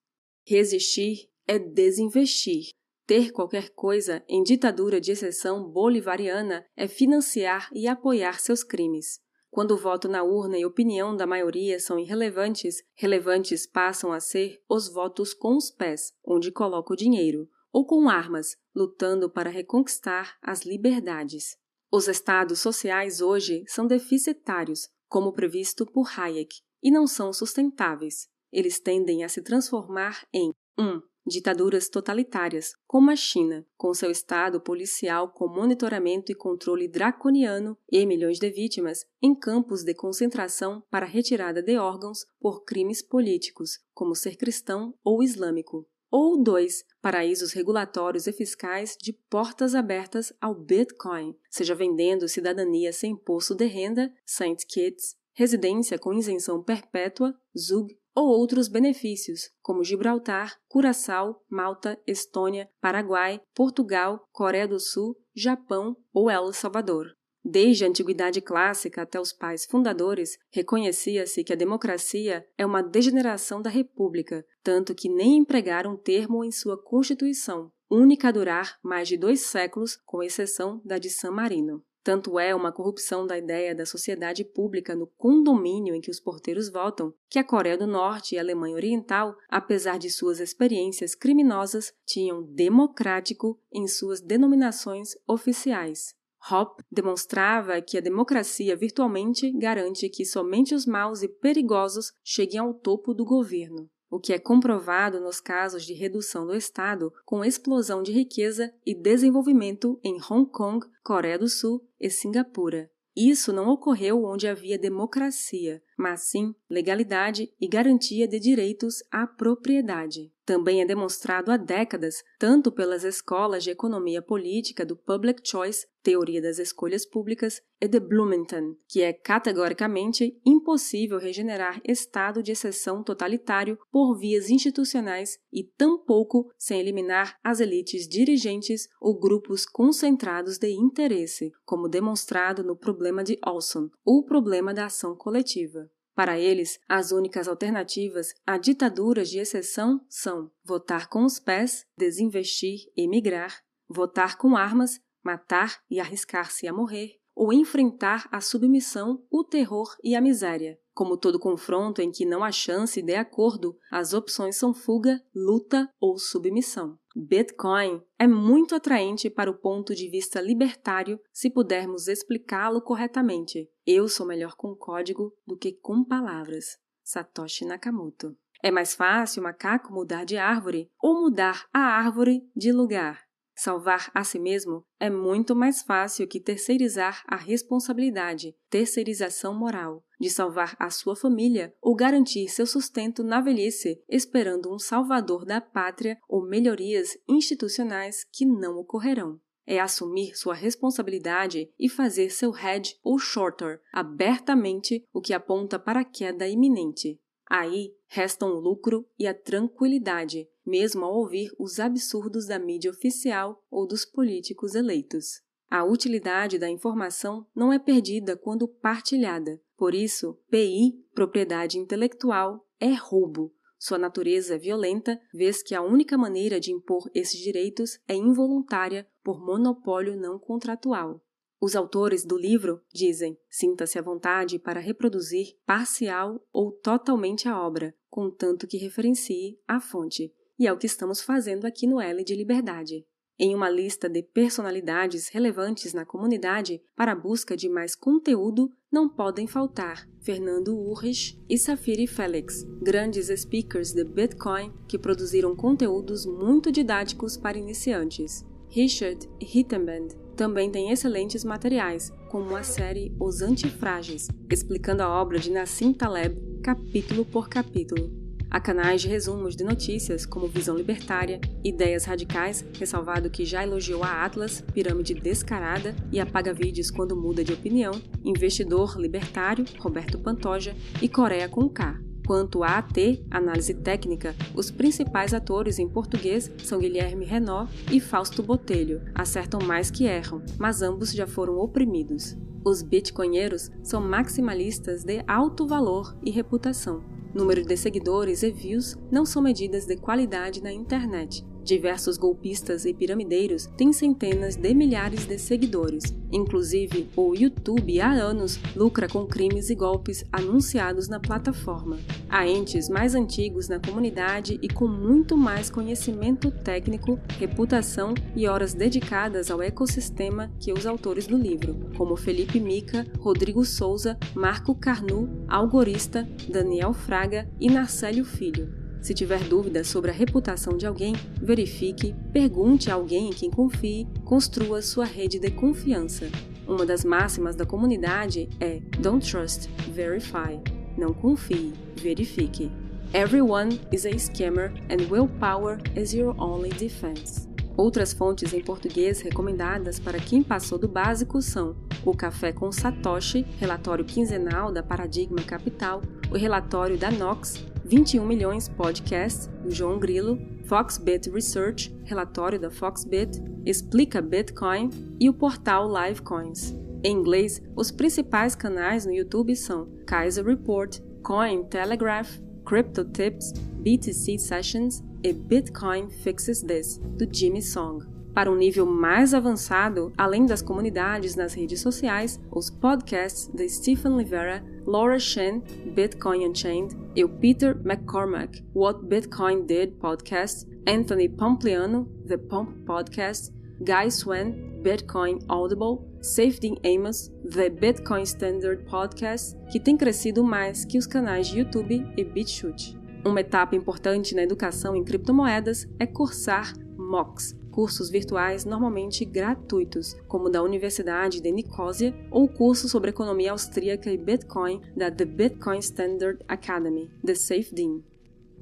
Resistir 0.48 1.30
é 1.48 1.60
desinvestir, 1.60 2.70
ter 3.06 3.32
qualquer 3.32 3.70
coisa 3.70 4.24
em 4.28 4.42
ditadura 4.44 5.00
de 5.00 5.12
exceção 5.12 5.70
bolivariana 5.70 6.66
é 6.76 6.88
financiar 6.88 7.70
e 7.74 7.88
apoiar 7.88 8.40
seus 8.40 8.64
crimes. 8.64 9.20
Quando 9.50 9.72
o 9.72 9.78
voto 9.78 10.10
na 10.10 10.22
urna 10.22 10.58
e 10.58 10.66
opinião 10.66 11.16
da 11.16 11.26
maioria 11.26 11.80
são 11.80 11.98
irrelevantes, 11.98 12.84
relevantes 12.94 13.66
passam 13.66 14.12
a 14.12 14.20
ser 14.20 14.62
os 14.68 14.90
votos 14.90 15.34
com 15.34 15.56
os 15.56 15.72
pés, 15.72 16.12
onde 16.26 16.52
coloca 16.52 16.92
o 16.92 16.98
dinheiro, 16.98 17.48
ou 17.72 17.86
com 17.86 18.10
armas, 18.10 18.58
lutando 18.76 19.30
para 19.30 19.50
reconquistar 19.50 20.36
as 20.42 20.66
liberdades. 20.66 21.58
Os 21.92 22.10
estados 22.10 22.60
sociais 22.60 23.22
hoje 23.22 23.64
são 23.68 23.88
deficitários, 23.88 24.90
como 25.08 25.32
previsto 25.32 25.86
por 25.86 26.08
Hayek, 26.20 26.58
e 26.84 26.92
não 26.92 27.08
são 27.08 27.32
sustentáveis. 27.32 28.28
Eles 28.52 28.80
tendem 28.80 29.24
a 29.24 29.30
se 29.30 29.42
transformar 29.42 30.28
em 30.34 30.52
1. 30.78 30.84
Um, 30.84 31.02
Ditaduras 31.28 31.90
totalitárias, 31.90 32.76
como 32.86 33.10
a 33.10 33.16
China, 33.16 33.66
com 33.76 33.94
seu 33.96 34.12
Estado 34.12 34.62
policial 34.62 35.30
com 35.30 35.48
monitoramento 35.48 36.32
e 36.32 36.36
controle 36.36 36.88
draconiano 36.88 37.76
e 37.92 38.06
milhões 38.06 38.38
de 38.38 38.50
vítimas, 38.52 39.06
em 39.20 39.34
campos 39.34 39.84
de 39.84 39.96
concentração 39.96 40.84
para 40.92 41.08
retirada 41.08 41.64
de 41.64 41.78
órgãos 41.78 42.28
por 42.40 42.64
crimes 42.64 43.02
políticos, 43.02 43.80
como 43.92 44.14
ser 44.14 44.36
cristão 44.36 44.94
ou 45.04 45.24
islâmico. 45.24 45.88
Ou 46.12 46.42
dois, 46.42 46.86
paraísos 47.02 47.54
regulatórios 47.54 48.28
e 48.28 48.32
fiscais 48.32 48.96
de 49.02 49.12
portas 49.12 49.74
abertas 49.74 50.32
ao 50.40 50.54
Bitcoin, 50.54 51.36
seja 51.50 51.74
vendendo 51.74 52.30
cidadania 52.30 52.94
sem 52.94 53.14
imposto 53.14 53.56
de 53.56 53.66
renda, 53.66 54.14
Saint 54.24 54.64
Kitts, 54.68 55.16
residência 55.34 55.98
com 55.98 56.14
isenção 56.14 56.64
perpétua, 56.64 57.36
ZUG, 57.58 57.98
ou 58.16 58.30
outros 58.30 58.70
benefícios, 58.70 59.50
como 59.62 59.84
Gibraltar, 59.84 60.56
Curaçao, 60.70 61.42
Malta, 61.50 62.00
Estônia, 62.08 62.70
Paraguai, 62.80 63.42
Portugal, 63.54 64.26
Coreia 64.32 64.68
do 64.68 64.80
Sul, 64.80 65.16
Japão 65.36 65.98
ou 66.14 66.30
El 66.30 66.54
Salvador. 66.54 67.14
Desde 67.48 67.86
a 67.86 67.88
antiguidade 67.88 68.42
clássica 68.42 69.04
até 69.04 69.20
os 69.20 69.32
pais 69.32 69.66
fundadores, 69.66 70.36
reconhecia-se 70.52 71.44
que 71.44 71.54
a 71.54 71.56
democracia 71.56 72.44
é 72.58 72.66
uma 72.66 72.82
degeneração 72.82 73.62
da 73.62 73.70
república, 73.70 74.44
tanto 74.64 74.96
que 74.96 75.08
nem 75.08 75.38
empregaram 75.38 75.94
um 75.94 75.98
termo 75.98 76.44
em 76.44 76.52
sua 76.52 76.82
constituição, 76.82 77.72
única 77.88 78.30
a 78.30 78.32
durar 78.32 78.80
mais 78.84 79.08
de 79.08 79.16
dois 79.16 79.42
séculos, 79.42 79.96
com 80.06 80.24
exceção 80.24 80.82
da 80.84 80.98
de 80.98 81.12
San 81.12 81.32
Marino. 81.32 81.84
Tanto 82.06 82.38
é 82.38 82.54
uma 82.54 82.72
corrupção 82.72 83.26
da 83.26 83.36
ideia 83.36 83.74
da 83.74 83.84
sociedade 83.84 84.46
pública 84.46 84.96
no 84.96 85.08
condomínio 85.18 85.96
em 85.96 86.00
que 86.00 86.12
os 86.12 86.20
porteiros 86.20 86.70
votam, 86.70 87.12
que 87.28 87.40
a 87.40 87.44
Coreia 87.44 87.76
do 87.76 87.88
Norte 87.88 88.36
e 88.36 88.38
a 88.38 88.42
Alemanha 88.42 88.76
Oriental, 88.76 89.36
apesar 89.50 89.98
de 89.98 90.12
suas 90.12 90.40
experiências 90.40 91.16
criminosas, 91.16 91.92
tinham 92.06 92.44
democrático 92.44 93.60
em 93.74 93.88
suas 93.88 94.22
denominações 94.22 95.14
oficiais. 95.28 96.14
Hoppe 96.48 96.84
demonstrava 96.92 97.82
que 97.82 97.98
a 97.98 98.02
democracia 98.02 98.76
virtualmente 98.76 99.52
garante 99.58 100.08
que 100.08 100.24
somente 100.24 100.76
os 100.76 100.86
maus 100.86 101.24
e 101.24 101.28
perigosos 101.28 102.14
cheguem 102.24 102.60
ao 102.60 102.72
topo 102.72 103.16
do 103.16 103.26
governo 103.26 103.90
o 104.10 104.20
que 104.20 104.34
é 104.34 104.40
comprovado 104.40 105.20
nos 105.20 105.40
casos 105.40 105.84
de 105.86 105.94
redução 105.94 106.46
do 106.46 106.56
Estado 106.56 107.12
com 107.26 107.44
explosão 107.44 108.02
de 108.02 108.12
riqueza 108.12 108.74
e 108.86 108.94
desenvolvimento 108.94 110.00
em 110.04 110.18
Hong 110.30 110.50
Kong, 110.50 110.86
Coreia 111.04 111.40
do 111.40 111.48
Sul 111.48 111.88
e 112.00 112.10
Singapura. 112.10 112.90
Isso 113.16 113.54
não 113.54 113.70
ocorreu 113.70 114.26
onde 114.26 114.48
havia 114.48 114.78
democracia, 114.78 115.82
mas 115.98 116.22
sim 116.22 116.54
legalidade 116.70 117.52
e 117.60 117.68
garantia 117.68 118.28
de 118.28 118.40
direitos 118.40 119.04
à 119.12 119.26
propriedade. 119.26 120.32
Também 120.46 120.80
é 120.80 120.86
demonstrado 120.86 121.52
há 121.52 121.58
décadas, 121.58 122.24
tanto 122.38 122.72
pelas 122.72 123.04
escolas 123.04 123.64
de 123.64 123.72
economia 123.72 124.22
política 124.22 124.86
do 124.86 124.96
Public 124.96 125.42
Choice, 125.44 125.88
teoria 126.04 126.40
das 126.40 126.60
escolhas 126.60 127.04
públicas, 127.04 127.64
e 127.82 127.88
de 127.88 128.00
Bloomington, 128.00 128.76
que 128.88 129.02
é 129.02 129.12
categoricamente 129.12 130.40
impossível 130.46 131.18
regenerar 131.18 131.82
estado 131.84 132.44
de 132.44 132.52
exceção 132.52 133.04
totalitário 133.04 133.80
por 133.92 134.16
vias 134.16 134.52
institucionais 134.52 135.40
e 135.52 135.64
tampouco 135.64 136.52
sem 136.60 136.80
eliminar 136.80 137.40
as 137.44 137.60
elites 137.60 138.08
dirigentes 138.08 138.88
ou 139.02 139.20
grupos 139.20 139.66
concentrados 139.66 140.60
de 140.60 140.70
interesse, 140.70 141.52
como 141.66 141.90
demonstrado 141.90 142.64
no 142.64 142.76
problema 142.76 143.24
de 143.24 143.40
Olson, 143.44 143.90
ou 144.06 144.24
problema 144.24 144.76
da 144.76 144.86
ação 144.86 145.16
coletiva. 145.16 145.85
Para 146.16 146.40
eles, 146.40 146.80
as 146.88 147.12
únicas 147.12 147.46
alternativas 147.48 148.34
a 148.48 148.58
ditaduras 148.58 149.30
de 149.30 149.38
exceção 149.38 150.00
são 150.08 150.50
votar 150.64 151.10
com 151.10 151.26
os 151.26 151.40
pés, 151.40 151.86
desinvestir 151.98 152.90
e 152.96 153.06
migrar, 153.06 153.62
votar 153.88 154.38
com 154.38 154.56
armas, 154.56 155.02
matar 155.22 155.82
e 155.90 156.00
arriscar-se 156.00 156.68
a 156.68 156.74
morrer, 156.74 157.20
ou 157.36 157.52
enfrentar 157.52 158.30
a 158.32 158.40
submissão, 158.40 159.22
o 159.30 159.44
terror 159.44 159.94
e 160.02 160.16
a 160.16 160.22
miséria, 160.22 160.80
Como 160.94 161.18
todo 161.18 161.38
confronto 161.38 162.02
em 162.02 162.10
que 162.10 162.26
não 162.26 162.42
há 162.42 162.52
chance 162.54 163.02
de 163.02 163.16
acordo, 163.16 163.78
as 163.92 164.14
opções 164.14 164.56
são 164.56 164.74
fuga, 164.74 165.22
luta 165.36 165.90
ou 166.00 166.18
submissão. 166.18 166.98
Bitcoin 167.18 168.04
é 168.20 168.28
muito 168.28 168.76
atraente 168.76 169.30
para 169.30 169.50
o 169.50 169.58
ponto 169.58 169.96
de 169.96 170.10
vista 170.10 170.42
libertário 170.42 171.18
se 171.32 171.50
pudermos 171.50 172.10
explicá-lo 172.10 172.82
corretamente. 172.82 173.70
Eu 173.88 174.10
sou 174.10 174.28
melhor 174.28 174.56
com 174.56 174.76
código 174.76 175.34
do 175.48 175.56
que 175.56 175.72
com 175.72 176.04
palavras. 176.04 176.78
Satoshi 177.02 177.64
Nakamoto. 177.64 178.36
É 178.62 178.70
mais 178.70 178.94
fácil 178.94 179.40
o 179.40 179.44
macaco 179.44 179.94
mudar 179.94 180.26
de 180.26 180.36
árvore 180.36 180.92
ou 181.02 181.22
mudar 181.22 181.66
a 181.72 181.80
árvore 181.80 182.44
de 182.54 182.74
lugar. 182.74 183.25
Salvar 183.56 184.12
a 184.14 184.24
si 184.24 184.38
mesmo 184.38 184.84
é 185.00 185.10
muito 185.10 185.56
mais 185.56 185.82
fácil 185.82 186.28
que 186.28 186.42
terceirizar 186.42 187.24
a 187.26 187.38
responsabilidade, 187.38 188.54
terceirização 188.70 189.58
moral, 189.58 190.04
de 190.20 190.30
salvar 190.30 190.76
a 190.78 190.90
sua 190.90 191.16
família 191.16 191.74
ou 191.82 191.96
garantir 191.96 192.50
seu 192.50 192.68
sustento 192.68 193.24
na 193.24 193.40
velhice, 193.40 194.04
esperando 194.10 194.74
um 194.74 194.78
salvador 194.78 195.46
da 195.46 195.62
pátria 195.62 196.18
ou 196.28 196.46
melhorias 196.46 197.18
institucionais 197.28 198.26
que 198.32 198.46
não 198.46 198.76
ocorrerão 198.76 199.40
é 199.68 199.80
assumir 199.80 200.38
sua 200.38 200.54
responsabilidade 200.54 201.70
e 201.80 201.90
fazer 201.90 202.30
seu 202.30 202.56
hedge 202.56 202.98
ou 203.04 203.18
shorter 203.18 203.82
abertamente, 203.92 205.04
o 205.12 205.20
que 205.20 205.34
aponta 205.34 205.80
para 205.80 206.02
a 206.02 206.06
queda 206.06 206.48
iminente. 206.48 207.20
Aí 207.50 207.94
restam 208.08 208.50
o 208.50 208.60
lucro 208.60 209.08
e 209.18 209.28
a 209.28 209.34
tranquilidade, 209.34 210.48
mesmo 210.66 211.06
ao 211.06 211.14
ouvir 211.14 211.52
os 211.60 211.80
absurdos 211.80 212.48
da 212.48 212.58
mídia 212.58 212.90
oficial 212.90 213.64
ou 213.70 213.88
dos 213.88 214.06
políticos 214.06 214.76
eleitos. 214.76 215.42
A 215.70 215.84
utilidade 215.84 216.58
da 216.58 216.70
informação 216.70 217.46
não 217.56 217.74
é 217.74 217.80
perdida 217.80 218.38
quando 218.38 218.68
partilhada. 218.68 219.62
Por 219.78 219.94
isso, 219.94 220.40
PI, 220.50 220.94
propriedade 221.14 221.78
intelectual, 221.78 222.66
é 222.80 222.94
roubo. 222.94 223.54
Sua 223.78 223.98
natureza 223.98 224.56
é 224.56 224.58
violenta, 224.58 225.20
vez 225.34 225.62
que 225.62 225.76
a 225.76 225.82
única 225.82 226.18
maneira 226.18 226.60
de 226.60 226.72
impor 226.72 227.10
esses 227.14 227.40
direitos 227.40 228.00
é 228.08 228.16
involuntária 228.16 229.08
por 229.24 229.40
monopólio 229.40 230.16
não 230.16 230.40
contratual. 230.40 231.22
Os 231.60 231.76
autores 231.76 232.26
do 232.26 232.38
livro 232.38 232.82
dizem: 232.94 233.38
sinta-se 233.50 233.98
à 233.98 234.02
vontade 234.02 234.60
para 234.60 234.80
reproduzir 234.80 235.58
parcial 235.66 236.40
ou 236.54 236.72
totalmente 236.72 237.48
a 237.48 237.60
obra, 237.60 237.96
contanto 238.10 238.68
que 238.68 238.78
referencie 238.78 239.60
a 239.68 239.80
fonte. 239.80 240.34
E 240.58 240.68
é 240.68 240.72
o 240.72 240.78
que 240.78 240.86
estamos 240.86 241.22
fazendo 241.22 241.66
aqui 241.66 241.86
no 241.86 242.00
L 242.00 242.24
de 242.24 242.36
Liberdade. 242.36 243.06
Em 243.38 243.54
uma 243.54 243.70
lista 243.70 244.08
de 244.08 244.24
personalidades 244.24 245.28
relevantes 245.28 245.94
na 245.94 246.06
comunidade 246.06 246.82
para 246.96 247.12
a 247.12 247.16
busca 247.16 247.58
de 247.58 247.68
mais 247.68 247.94
conteúdo, 247.94 248.70
não 248.90 249.10
podem 249.10 249.46
faltar 249.46 250.08
Fernando 250.22 250.74
Urrich 250.74 251.38
e 251.50 251.58
Safiri 251.58 252.08
Felix, 252.08 252.64
grandes 252.82 253.28
speakers 253.28 253.92
de 253.92 254.06
Bitcoin 254.06 254.72
que 254.88 254.98
produziram 254.98 255.54
conteúdos 255.54 256.26
muito 256.26 256.72
didáticos 256.72 257.36
para 257.36 257.58
iniciantes. 257.58 258.46
Richard 258.70 259.30
Hittenband 259.42 260.08
também 260.38 260.72
tem 260.72 260.92
excelentes 260.92 261.44
materiais, 261.44 262.12
como 262.30 262.56
a 262.56 262.64
série 262.64 263.14
Os 263.20 263.42
Antifrágeis, 263.42 264.30
explicando 264.50 265.04
a 265.04 265.22
obra 265.22 265.40
de 265.40 265.52
Nassim 265.52 265.94
Taleb 265.94 266.42
capítulo 266.64 267.26
por 267.26 267.50
capítulo. 267.50 268.25
Há 268.56 268.60
canais 268.62 269.02
de 269.02 269.10
resumos 269.10 269.54
de 269.54 269.66
notícias, 269.66 270.26
como 270.26 270.48
Visão 270.48 270.78
Libertária, 270.78 271.42
Ideias 271.62 272.06
Radicais, 272.06 272.66
ressalvado 272.80 273.30
que 273.30 273.44
já 273.44 273.62
elogiou 273.62 274.02
a 274.02 274.24
Atlas, 274.24 274.64
Pirâmide 274.74 275.14
Descarada 275.14 275.94
e 276.10 276.22
apaga 276.22 276.54
vídeos 276.54 276.90
quando 276.90 277.18
muda 277.18 277.44
de 277.44 277.52
opinião, 277.52 277.92
Investidor 278.24 278.98
Libertário, 278.98 279.66
Roberto 279.78 280.18
Pantoja 280.18 280.74
e 281.02 281.10
Coreia 281.10 281.50
com 281.50 281.68
K. 281.68 282.00
Quanto 282.26 282.64
a 282.64 282.78
AT, 282.78 283.26
Análise 283.30 283.74
Técnica, 283.74 284.34
os 284.56 284.72
principais 284.72 285.34
atores 285.34 285.78
em 285.78 285.90
português 285.90 286.50
são 286.60 286.80
Guilherme 286.80 287.26
Renó 287.26 287.68
e 287.92 288.00
Fausto 288.00 288.42
Botelho. 288.42 289.02
Acertam 289.14 289.60
mais 289.68 289.92
que 289.92 290.06
erram, 290.06 290.42
mas 290.58 290.82
ambos 290.82 291.12
já 291.12 291.28
foram 291.28 291.58
oprimidos. 291.58 292.38
Os 292.64 292.82
bitcoinheiros 292.82 293.70
são 293.84 294.00
maximalistas 294.00 295.04
de 295.04 295.22
alto 295.28 295.68
valor 295.68 296.18
e 296.24 296.32
reputação 296.32 297.15
Número 297.36 297.66
de 297.66 297.76
seguidores 297.76 298.44
e 298.44 298.50
views 298.50 298.98
não 299.12 299.26
são 299.26 299.42
medidas 299.42 299.86
de 299.86 299.98
qualidade 299.98 300.64
na 300.64 300.72
internet. 300.72 301.46
Diversos 301.66 302.16
golpistas 302.16 302.86
e 302.86 302.94
piramideiros 302.94 303.66
têm 303.76 303.92
centenas 303.92 304.56
de 304.56 304.72
milhares 304.76 305.26
de 305.26 305.40
seguidores. 305.40 306.04
Inclusive, 306.32 307.10
o 307.16 307.34
YouTube 307.34 308.00
há 308.00 308.12
anos 308.12 308.60
lucra 308.76 309.08
com 309.08 309.26
crimes 309.26 309.72
e 309.72 309.76
golpes 309.76 310.24
anunciados 310.32 311.08
na 311.08 311.20
plataforma. 311.20 311.98
Há 312.30 312.48
entes 312.48 312.88
mais 312.88 313.16
antigos 313.16 313.68
na 313.68 313.80
comunidade 313.80 314.60
e 314.62 314.68
com 314.68 314.88
muito 314.88 315.36
mais 315.36 315.68
conhecimento 315.68 316.52
técnico, 316.52 317.20
reputação 317.40 318.14
e 318.36 318.48
horas 318.48 318.76
dedicadas 318.76 319.50
ao 319.50 319.60
ecossistema 319.60 320.52
que 320.60 320.72
os 320.72 320.86
autores 320.86 321.26
do 321.26 321.36
livro, 321.36 321.90
como 321.98 322.16
Felipe 322.16 322.60
Mica, 322.60 323.08
Rodrigo 323.18 323.66
Souza, 323.66 324.16
Marco 324.36 324.76
Carnu, 324.76 325.44
Algorista, 325.48 326.30
Daniel 326.48 326.94
Fraga 326.94 327.50
e 327.60 327.72
Narcélio 327.72 328.24
Filho. 328.24 328.85
Se 329.06 329.14
tiver 329.14 329.44
dúvidas 329.44 329.86
sobre 329.86 330.10
a 330.10 330.14
reputação 330.16 330.76
de 330.76 330.88
alguém, 330.88 331.14
verifique, 331.40 332.16
pergunte 332.34 332.90
a 332.90 332.96
alguém 332.96 333.30
em 333.30 333.34
quem 333.34 333.52
confie, 333.52 334.08
construa 334.24 334.82
sua 334.82 335.06
rede 335.06 335.38
de 335.38 335.52
confiança. 335.52 336.28
Uma 336.68 336.88
das 336.88 337.06
máximas 337.06 337.56
da 337.56 337.68
comunidade 337.68 338.50
é 338.60 338.80
Don't 339.00 339.24
trust, 339.30 339.70
verify. 339.94 340.60
Não 340.98 341.14
confie, 341.14 341.72
verifique. 341.96 342.72
Everyone 343.14 343.80
is 343.92 344.08
a 344.08 344.18
scammer 344.18 344.74
and 344.90 345.08
willpower 345.12 345.78
is 345.96 346.12
your 346.12 346.34
only 346.42 346.70
defense. 346.70 347.48
Outras 347.78 348.12
fontes 348.12 348.56
em 348.56 348.62
português 348.62 349.22
recomendadas 349.22 350.00
para 350.00 350.18
quem 350.18 350.42
passou 350.42 350.80
do 350.80 350.88
básico 350.88 351.44
são 351.44 351.76
o 352.04 352.18
Café 352.18 352.52
com 352.52 352.72
Satoshi, 352.72 353.46
relatório 353.60 354.04
quinzenal 354.04 354.72
da 354.72 354.82
Paradigma 354.82 355.44
Capital, 355.44 356.02
o 356.32 356.36
relatório 356.36 356.98
da 356.98 357.12
Nox, 357.12 357.64
21 357.86 358.26
milhões 358.26 358.68
podcasts, 358.68 359.48
do 359.64 359.70
João 359.70 360.00
Grilo, 360.00 360.40
Foxbit 360.66 361.30
Research, 361.30 361.96
relatório 362.04 362.60
da 362.60 362.72
Foxbit, 362.72 363.40
Explica 363.64 364.24
Bitcoin 364.24 364.90
e 365.20 365.30
o 365.30 365.34
portal 365.34 365.88
Livecoins. 365.88 366.76
Em 367.04 367.16
inglês, 367.16 367.62
os 367.76 367.92
principais 367.92 368.56
canais 368.56 369.06
no 369.06 369.14
YouTube 369.14 369.56
são 369.56 369.88
Kaiser 370.08 370.44
Report, 370.44 371.00
Coin 371.22 371.64
Telegraph, 371.66 372.40
Crypto 372.66 373.06
Tips, 373.06 373.52
BTC 373.52 374.40
Sessions 374.40 375.04
e 375.24 375.32
Bitcoin 375.32 376.10
Fixes 376.10 376.64
This, 376.64 376.98
do 376.98 377.28
Jimmy 377.32 377.62
Song. 377.62 378.04
Para 378.34 378.52
um 378.52 378.56
nível 378.56 378.88
mais 378.88 379.34
avançado, 379.34 380.12
além 380.18 380.48
das 380.48 380.64
comunidades 380.64 381.36
nas 381.36 381.54
redes 381.54 381.82
sociais, 381.82 382.40
os 382.52 382.72
podcasts 382.72 383.48
de 383.54 383.70
Stephen 383.70 384.18
Livera, 384.18 384.62
Laura 384.86 385.20
Shen, 385.20 385.62
Bitcoin 385.94 386.48
Unchained, 386.48 386.96
e 387.16 387.24
o 387.24 387.30
Peter 387.30 387.76
McCormack, 387.84 388.64
What 388.76 389.06
Bitcoin 389.06 389.66
Did 389.66 389.94
podcast, 389.94 390.68
Anthony 390.88 391.28
Pompliano, 391.28 392.08
The 392.28 392.38
Pomp 392.38 392.86
Podcast, 392.86 393.52
Guy 393.80 394.12
Swen, 394.12 394.82
Bitcoin 394.84 395.40
Audible, 395.48 396.06
Safety 396.22 396.76
Amos, 396.86 397.32
The 397.50 397.70
Bitcoin 397.70 398.24
Standard 398.24 398.84
Podcast, 398.86 399.58
que 399.72 399.80
tem 399.80 399.98
crescido 399.98 400.44
mais 400.44 400.86
que 400.86 400.98
os 400.98 401.08
canais 401.08 401.48
de 401.48 401.60
YouTube 401.60 402.06
e 402.16 402.24
BitChute. 402.24 402.98
Uma 403.26 403.42
etapa 403.42 403.76
importante 403.76 404.36
na 404.36 404.44
educação 404.44 404.96
em 404.96 405.04
criptomoedas 405.04 405.88
é 406.00 406.06
cursar 406.06 406.74
MOOCs, 406.96 407.56
cursos 407.76 408.10
virtuais 408.10 408.64
normalmente 408.64 409.26
gratuitos, 409.26 410.16
como 410.30 410.50
da 410.50 410.64
Universidade 410.64 411.42
de 411.42 411.52
Nicosia 411.52 412.16
ou 412.32 412.48
curso 412.48 412.88
sobre 412.88 413.10
economia 413.10 413.52
austríaca 413.52 414.10
e 414.10 414.18
Bitcoin 414.18 414.82
da 414.96 415.12
The 415.12 415.26
Bitcoin 415.26 415.80
Standard 415.80 416.40
Academy, 416.48 417.12
The 417.24 417.36
SafeDean. 417.36 418.15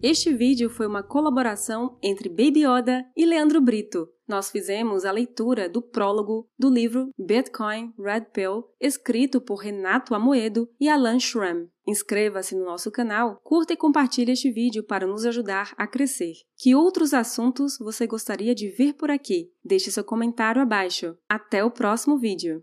Este 0.03 0.33
vídeo 0.33 0.69
foi 0.69 0.85
uma 0.85 1.01
colaboração 1.01 1.97
entre 2.03 2.27
Baby 2.27 2.65
Yoda 2.65 3.05
e 3.15 3.25
Leandro 3.25 3.61
Brito. 3.61 4.09
Nós 4.27 4.51
fizemos 4.51 5.05
a 5.05 5.11
leitura 5.13 5.69
do 5.69 5.81
prólogo 5.81 6.45
do 6.59 6.69
livro 6.69 7.09
Bitcoin 7.17 7.93
Red 7.97 8.25
Pill, 8.33 8.65
escrito 8.81 9.39
por 9.39 9.61
Renato 9.61 10.13
Amoedo 10.13 10.69
e 10.77 10.89
Alan 10.89 11.21
Schramm. 11.21 11.69
Inscreva-se 11.87 12.53
no 12.53 12.65
nosso 12.65 12.91
canal, 12.91 13.39
curta 13.45 13.71
e 13.71 13.77
compartilhe 13.77 14.33
este 14.33 14.51
vídeo 14.51 14.83
para 14.83 15.07
nos 15.07 15.25
ajudar 15.25 15.73
a 15.77 15.87
crescer. 15.87 16.33
Que 16.57 16.75
outros 16.75 17.13
assuntos 17.13 17.77
você 17.79 18.05
gostaria 18.05 18.53
de 18.53 18.67
ver 18.67 18.95
por 18.95 19.09
aqui? 19.09 19.53
Deixe 19.63 19.89
seu 19.89 20.03
comentário 20.03 20.61
abaixo. 20.61 21.17
Até 21.29 21.63
o 21.63 21.71
próximo 21.71 22.19
vídeo! 22.19 22.61